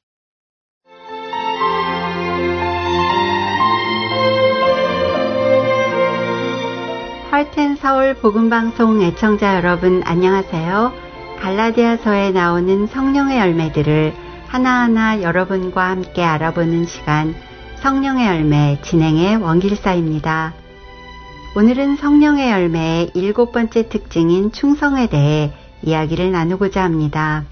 할텐 7.31 7.77
서울 7.77 8.13
복음방송 8.15 9.01
애청자 9.03 9.55
여러분 9.55 10.03
안녕하세요. 10.03 10.91
갈라디아서에 11.39 12.31
나오는 12.31 12.87
성령의 12.87 13.39
열매들을 13.39 14.13
하나하나 14.47 15.21
여러분과 15.21 15.91
함께 15.91 16.23
알아보는 16.23 16.85
시간 16.87 17.33
성령의 17.77 18.27
열매 18.27 18.81
진행의 18.81 19.37
원길사입니다. 19.37 20.53
오늘은 21.55 21.95
성령의 21.95 22.51
열매의 22.51 23.11
일곱 23.13 23.53
번째 23.53 23.87
특징인 23.87 24.51
충성에 24.51 25.07
대해 25.07 25.53
이야기를 25.83 26.33
나누고자 26.33 26.83
합니다. 26.83 27.45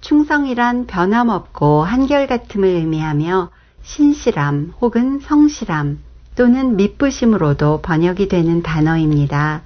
충성이란 0.00 0.88
변함없고 0.88 1.84
한결같음을 1.84 2.66
의미하며 2.66 3.50
신실함 3.82 4.72
혹은 4.80 5.20
성실함 5.20 6.00
또는 6.36 6.76
미쁘심으로도 6.76 7.80
번역이 7.82 8.28
되는 8.28 8.62
단어입니다. 8.62 9.62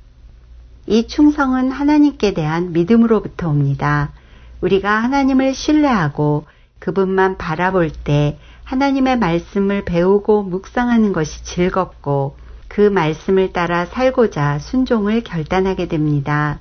이 0.86 1.06
충성은 1.06 1.70
하나님께 1.70 2.34
대한 2.34 2.72
믿음으로부터 2.72 3.48
옵니다. 3.48 4.12
우리가 4.60 4.90
하나님을 4.90 5.54
신뢰하고 5.54 6.46
그분만 6.78 7.36
바라볼 7.38 7.90
때 7.90 8.38
하나님의 8.64 9.18
말씀을 9.18 9.84
배우고 9.84 10.42
묵상하는 10.44 11.12
것이 11.12 11.42
즐겁고 11.44 12.36
그 12.68 12.82
말씀을 12.82 13.52
따라 13.52 13.86
살고자 13.86 14.58
순종을 14.58 15.22
결단하게 15.22 15.88
됩니다. 15.88 16.60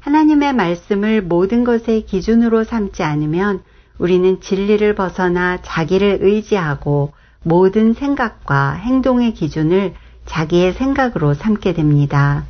하나님의 0.00 0.52
말씀을 0.52 1.22
모든 1.22 1.64
것의 1.64 2.04
기준으로 2.06 2.64
삼지 2.64 3.02
않으면 3.02 3.62
우리는 3.98 4.40
진리를 4.40 4.94
벗어나 4.94 5.62
자기를 5.62 6.18
의지하고 6.20 7.12
모든 7.42 7.94
생각과 7.94 8.72
행동의 8.72 9.34
기준을 9.34 9.94
자기의 10.26 10.74
생각으로 10.74 11.34
삼게 11.34 11.72
됩니다. 11.74 12.46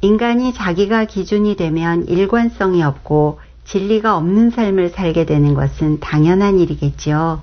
인간이 0.00 0.52
자기가 0.54 1.06
기준이 1.06 1.56
되면 1.56 2.06
일관성이 2.06 2.82
없고 2.82 3.40
진리가 3.64 4.16
없는 4.16 4.50
삶을 4.50 4.90
살게 4.90 5.26
되는 5.26 5.54
것은 5.54 6.00
당연한 6.00 6.58
일이겠지요. 6.58 7.42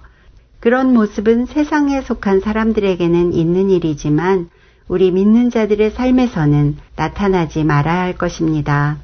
그런 0.60 0.94
모습은 0.94 1.46
세상에 1.46 2.02
속한 2.02 2.40
사람들에게는 2.40 3.34
있는 3.34 3.70
일이지만 3.70 4.50
우리 4.88 5.12
믿는 5.12 5.50
자들의 5.50 5.92
삶에서는 5.92 6.78
나타나지 6.96 7.64
말아야 7.64 8.02
할 8.02 8.18
것입니다. 8.18 8.98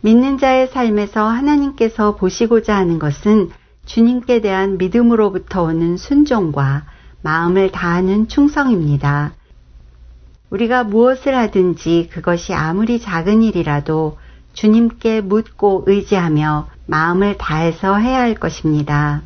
믿는 0.00 0.38
자의 0.38 0.68
삶에서 0.68 1.26
하나님께서 1.26 2.14
보시고자 2.16 2.76
하는 2.76 2.98
것은 2.98 3.50
주님께 3.88 4.42
대한 4.42 4.76
믿음으로부터 4.76 5.62
오는 5.62 5.96
순종과 5.96 6.84
마음을 7.22 7.72
다하는 7.72 8.28
충성입니다. 8.28 9.32
우리가 10.50 10.84
무엇을 10.84 11.34
하든지 11.34 12.10
그것이 12.12 12.52
아무리 12.52 13.00
작은 13.00 13.42
일이라도 13.42 14.18
주님께 14.52 15.22
묻고 15.22 15.84
의지하며 15.86 16.68
마음을 16.86 17.38
다해서 17.38 17.96
해야 17.96 18.20
할 18.20 18.34
것입니다. 18.34 19.22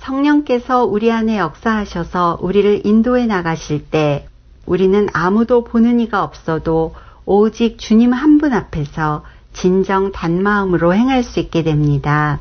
성령께서 0.00 0.84
우리 0.84 1.12
안에 1.12 1.38
역사하셔서 1.38 2.38
우리를 2.42 2.84
인도해 2.84 3.26
나가실 3.26 3.88
때 3.90 4.26
우리는 4.66 5.08
아무도 5.12 5.62
보는 5.62 6.00
이가 6.00 6.24
없어도 6.24 6.94
오직 7.24 7.78
주님 7.78 8.12
한 8.12 8.38
분 8.38 8.52
앞에서 8.52 9.22
진정 9.52 10.10
단마음으로 10.10 10.92
행할 10.92 11.22
수 11.22 11.38
있게 11.38 11.62
됩니다. 11.62 12.40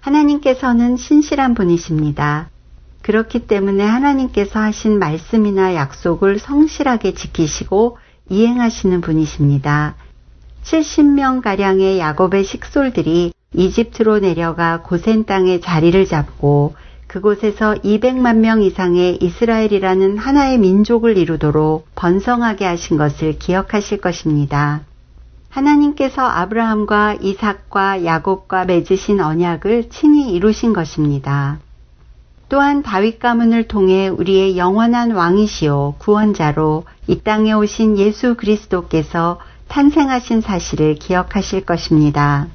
하나님께서는 0.00 0.96
신실한 0.96 1.54
분이십니다. 1.54 2.50
그렇기 3.02 3.46
때문에 3.46 3.84
하나님께서 3.84 4.60
하신 4.60 4.98
말씀이나 4.98 5.74
약속을 5.74 6.38
성실하게 6.38 7.14
지키시고 7.14 7.98
이행하시는 8.28 9.00
분이십니다. 9.00 9.96
70명가량의 10.62 11.98
야곱의 11.98 12.44
식솔들이 12.44 13.32
이집트로 13.54 14.20
내려가 14.20 14.82
고센 14.82 15.24
땅에 15.24 15.60
자리를 15.60 16.06
잡고 16.06 16.74
그곳에서 17.08 17.74
200만 17.74 18.36
명 18.36 18.62
이상의 18.62 19.18
이스라엘이라는 19.20 20.16
하나의 20.16 20.58
민족을 20.58 21.16
이루도록 21.16 21.88
번성하게 21.96 22.64
하신 22.64 22.98
것을 22.98 23.38
기억하실 23.38 24.00
것입니다. 24.00 24.82
하나님께서 25.50 26.22
아브라함과 26.22 27.18
이삭과 27.20 28.04
야곱과 28.04 28.64
맺으신 28.64 29.20
언약을 29.20 29.90
친히 29.90 30.32
이루신 30.32 30.72
것입니다. 30.72 31.58
또한 32.48 32.82
다윗 32.82 33.20
가문을 33.20 33.68
통해 33.68 34.08
우리의 34.08 34.56
영원한 34.56 35.12
왕이시오 35.12 35.94
구원자로 35.98 36.84
이 37.06 37.20
땅에 37.20 37.52
오신 37.52 37.98
예수 37.98 38.34
그리스도께서 38.34 39.38
탄생하신 39.68 40.40
사실을 40.40 40.96
기억하실 40.96 41.64
것입니다. 41.64 42.48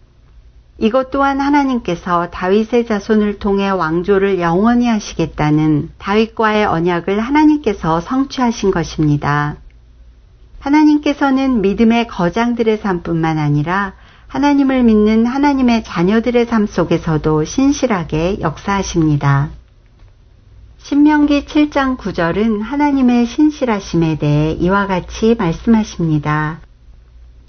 이것 0.77 1.11
또한 1.11 1.39
하나님께서 1.39 2.29
다윗의 2.29 2.85
자손을 2.85 3.39
통해 3.39 3.69
왕조를 3.69 4.41
영원히 4.41 4.87
하시겠다는 4.87 5.91
다윗과의 5.97 6.65
언약을 6.65 7.21
하나님께서 7.21 8.01
성취하신 8.01 8.71
것입니다. 8.71 9.55
하나님께서는 10.65 11.61
믿음의 11.61 12.07
거장들의 12.07 12.79
삶뿐만 12.79 13.37
아니라 13.37 13.93
하나님을 14.27 14.83
믿는 14.83 15.27
하나님의 15.27 15.83
자녀들의 15.83 16.47
삶 16.47 16.65
속에서도 16.65 17.43
신실하게 17.43 18.39
역사하십니다. 18.41 19.49
신명기 20.79 21.45
7장 21.45 21.97
9절은 21.97 22.61
하나님의 22.61 23.27
신실하심에 23.27 24.17
대해 24.17 24.51
이와 24.53 24.87
같이 24.87 25.35
말씀하십니다. 25.37 26.59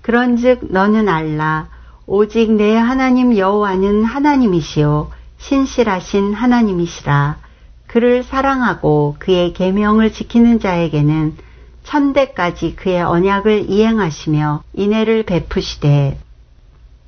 그런즉 0.02 0.66
너는 0.70 1.08
알라 1.08 1.68
오직 2.06 2.52
내 2.52 2.76
하나님 2.76 3.36
여호와는 3.36 4.04
하나님이시요 4.04 5.10
신실하신 5.38 6.34
하나님이시라. 6.34 7.38
그를 7.86 8.22
사랑하고 8.22 9.16
그의 9.18 9.54
계명을 9.54 10.12
지키는 10.12 10.60
자에게는 10.60 11.45
천대까지 11.86 12.76
그의 12.76 13.02
언약을 13.02 13.70
이행하시며 13.70 14.62
인애를 14.74 15.22
베푸시되 15.22 16.18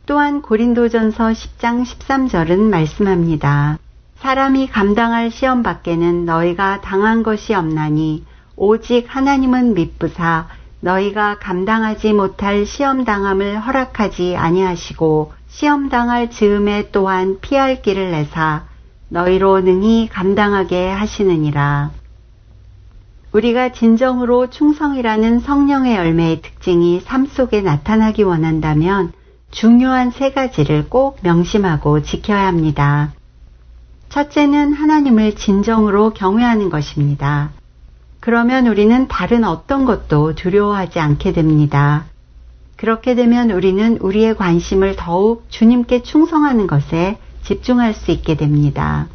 또한 0.06 0.40
고린도전서 0.40 1.28
10장 1.28 1.84
13절은 1.84 2.60
말씀합니다. 2.70 3.78
사람이 4.16 4.68
감당할 4.68 5.30
시험 5.30 5.62
밖에는 5.62 6.24
너희가 6.24 6.80
당한 6.80 7.22
것이 7.22 7.54
없나니 7.54 8.24
오직 8.56 9.04
하나님은 9.08 9.74
미쁘사 9.74 10.46
너희가 10.80 11.38
감당하지 11.38 12.12
못할 12.12 12.64
시험 12.64 13.04
당함을 13.04 13.60
허락하지 13.60 14.36
아니하시고 14.36 15.32
시험 15.48 15.88
당할 15.88 16.30
즈음에 16.30 16.90
또한 16.90 17.38
피할 17.40 17.82
길을 17.82 18.12
내사 18.12 18.64
너희로 19.08 19.60
능히 19.60 20.08
감당하게 20.08 20.88
하시느니라. 20.90 21.97
우리가 23.32 23.72
진정으로 23.72 24.48
충성이라는 24.48 25.40
성령의 25.40 25.96
열매의 25.96 26.40
특징이 26.40 27.00
삶 27.00 27.26
속에 27.26 27.60
나타나기 27.60 28.22
원한다면 28.22 29.12
중요한 29.50 30.10
세 30.10 30.32
가지를 30.32 30.88
꼭 30.88 31.18
명심하고 31.22 32.02
지켜야 32.02 32.46
합니다. 32.46 33.12
첫째는 34.08 34.72
하나님을 34.72 35.36
진정으로 35.36 36.10
경외하는 36.10 36.70
것입니다. 36.70 37.50
그러면 38.20 38.66
우리는 38.66 39.06
다른 39.08 39.44
어떤 39.44 39.84
것도 39.84 40.34
두려워하지 40.34 40.98
않게 40.98 41.32
됩니다. 41.32 42.06
그렇게 42.76 43.14
되면 43.14 43.50
우리는 43.50 43.98
우리의 43.98 44.36
관심을 44.36 44.96
더욱 44.96 45.44
주님께 45.50 46.02
충성하는 46.02 46.66
것에 46.66 47.18
집중할 47.42 47.92
수 47.92 48.10
있게 48.10 48.36
됩니다. 48.36 49.08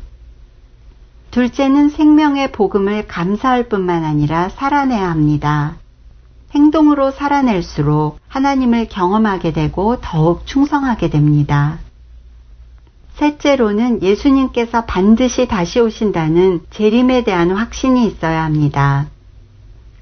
둘째는 1.33 1.89
생명의 1.89 2.51
복음을 2.51 3.07
감사할 3.07 3.67
뿐만 3.67 4.03
아니라 4.03 4.49
살아내야 4.49 5.09
합니다. 5.09 5.77
행동으로 6.53 7.09
살아낼수록 7.09 8.19
하나님을 8.27 8.87
경험하게 8.87 9.51
되고 9.51 9.97
더욱 9.99 10.45
충성하게 10.45 11.09
됩니다. 11.09 11.79
셋째로는 13.15 14.03
예수님께서 14.03 14.85
반드시 14.85 15.47
다시 15.47 15.79
오신다는 15.79 16.65
재림에 16.69 17.23
대한 17.23 17.49
확신이 17.49 18.05
있어야 18.05 18.43
합니다. 18.43 19.07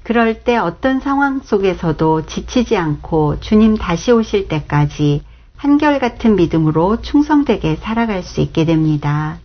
그럴 0.02 0.44
때 0.44 0.58
어떤 0.58 1.00
상황 1.00 1.40
속에서도 1.40 2.26
지치지 2.26 2.76
않고 2.76 3.40
주님 3.40 3.78
다시 3.78 4.12
오실 4.12 4.48
때까지 4.48 5.22
한결같은 5.56 6.36
믿음으로 6.36 7.00
충성되게 7.00 7.76
살아갈 7.76 8.22
수 8.22 8.42
있게 8.42 8.66
됩니다. 8.66 9.38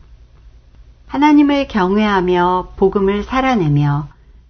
하나님을 1.08 1.68
경외하며 1.68 2.74
복음을 2.76 3.24
살아내며 3.24 4.08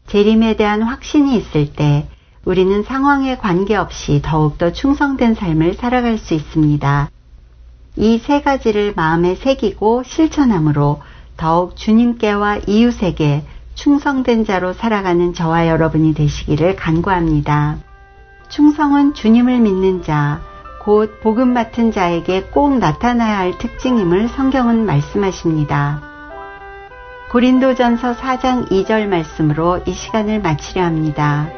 재림에 0.07 0.55
대한 0.55 0.81
확신이 0.81 1.37
있을 1.37 1.73
때 1.73 2.07
우리는 2.45 2.83
상황에 2.83 3.37
관계없이 3.37 4.21
더욱더 4.23 4.71
충성된 4.71 5.35
삶을 5.35 5.75
살아갈 5.75 6.17
수 6.17 6.33
있습니다. 6.33 7.09
이 7.97 8.19
세 8.19 8.41
가지를 8.41 8.93
마음에 8.95 9.35
새기고 9.35 10.03
실천함으로 10.03 11.01
더욱 11.35 11.75
주님께와 11.75 12.59
이웃에게 12.67 13.43
충성된 13.75 14.45
자로 14.45 14.73
살아가는 14.73 15.33
저와 15.33 15.67
여러분이 15.67 16.13
되시기를 16.13 16.75
간구합니다. 16.75 17.77
충성은 18.49 19.13
주님을 19.13 19.59
믿는 19.59 20.03
자, 20.03 20.41
곧 20.83 21.19
복음 21.21 21.53
맡은 21.53 21.91
자에게 21.91 22.43
꼭 22.45 22.77
나타나야 22.77 23.37
할 23.37 23.57
특징임을 23.57 24.29
성경은 24.29 24.85
말씀하십니다. 24.85 26.16
고린도전서 27.29 28.15
4장 28.15 28.69
2절 28.71 29.07
말씀으로 29.07 29.81
이 29.85 29.91
시간을 29.91 30.39
마치려 30.39 30.83
합니다. 30.83 31.49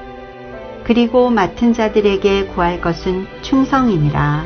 그리고 0.84 1.30
맡은 1.30 1.74
자들에게 1.74 2.48
구할 2.48 2.82
것은 2.82 3.28
충성이니라. 3.44 4.46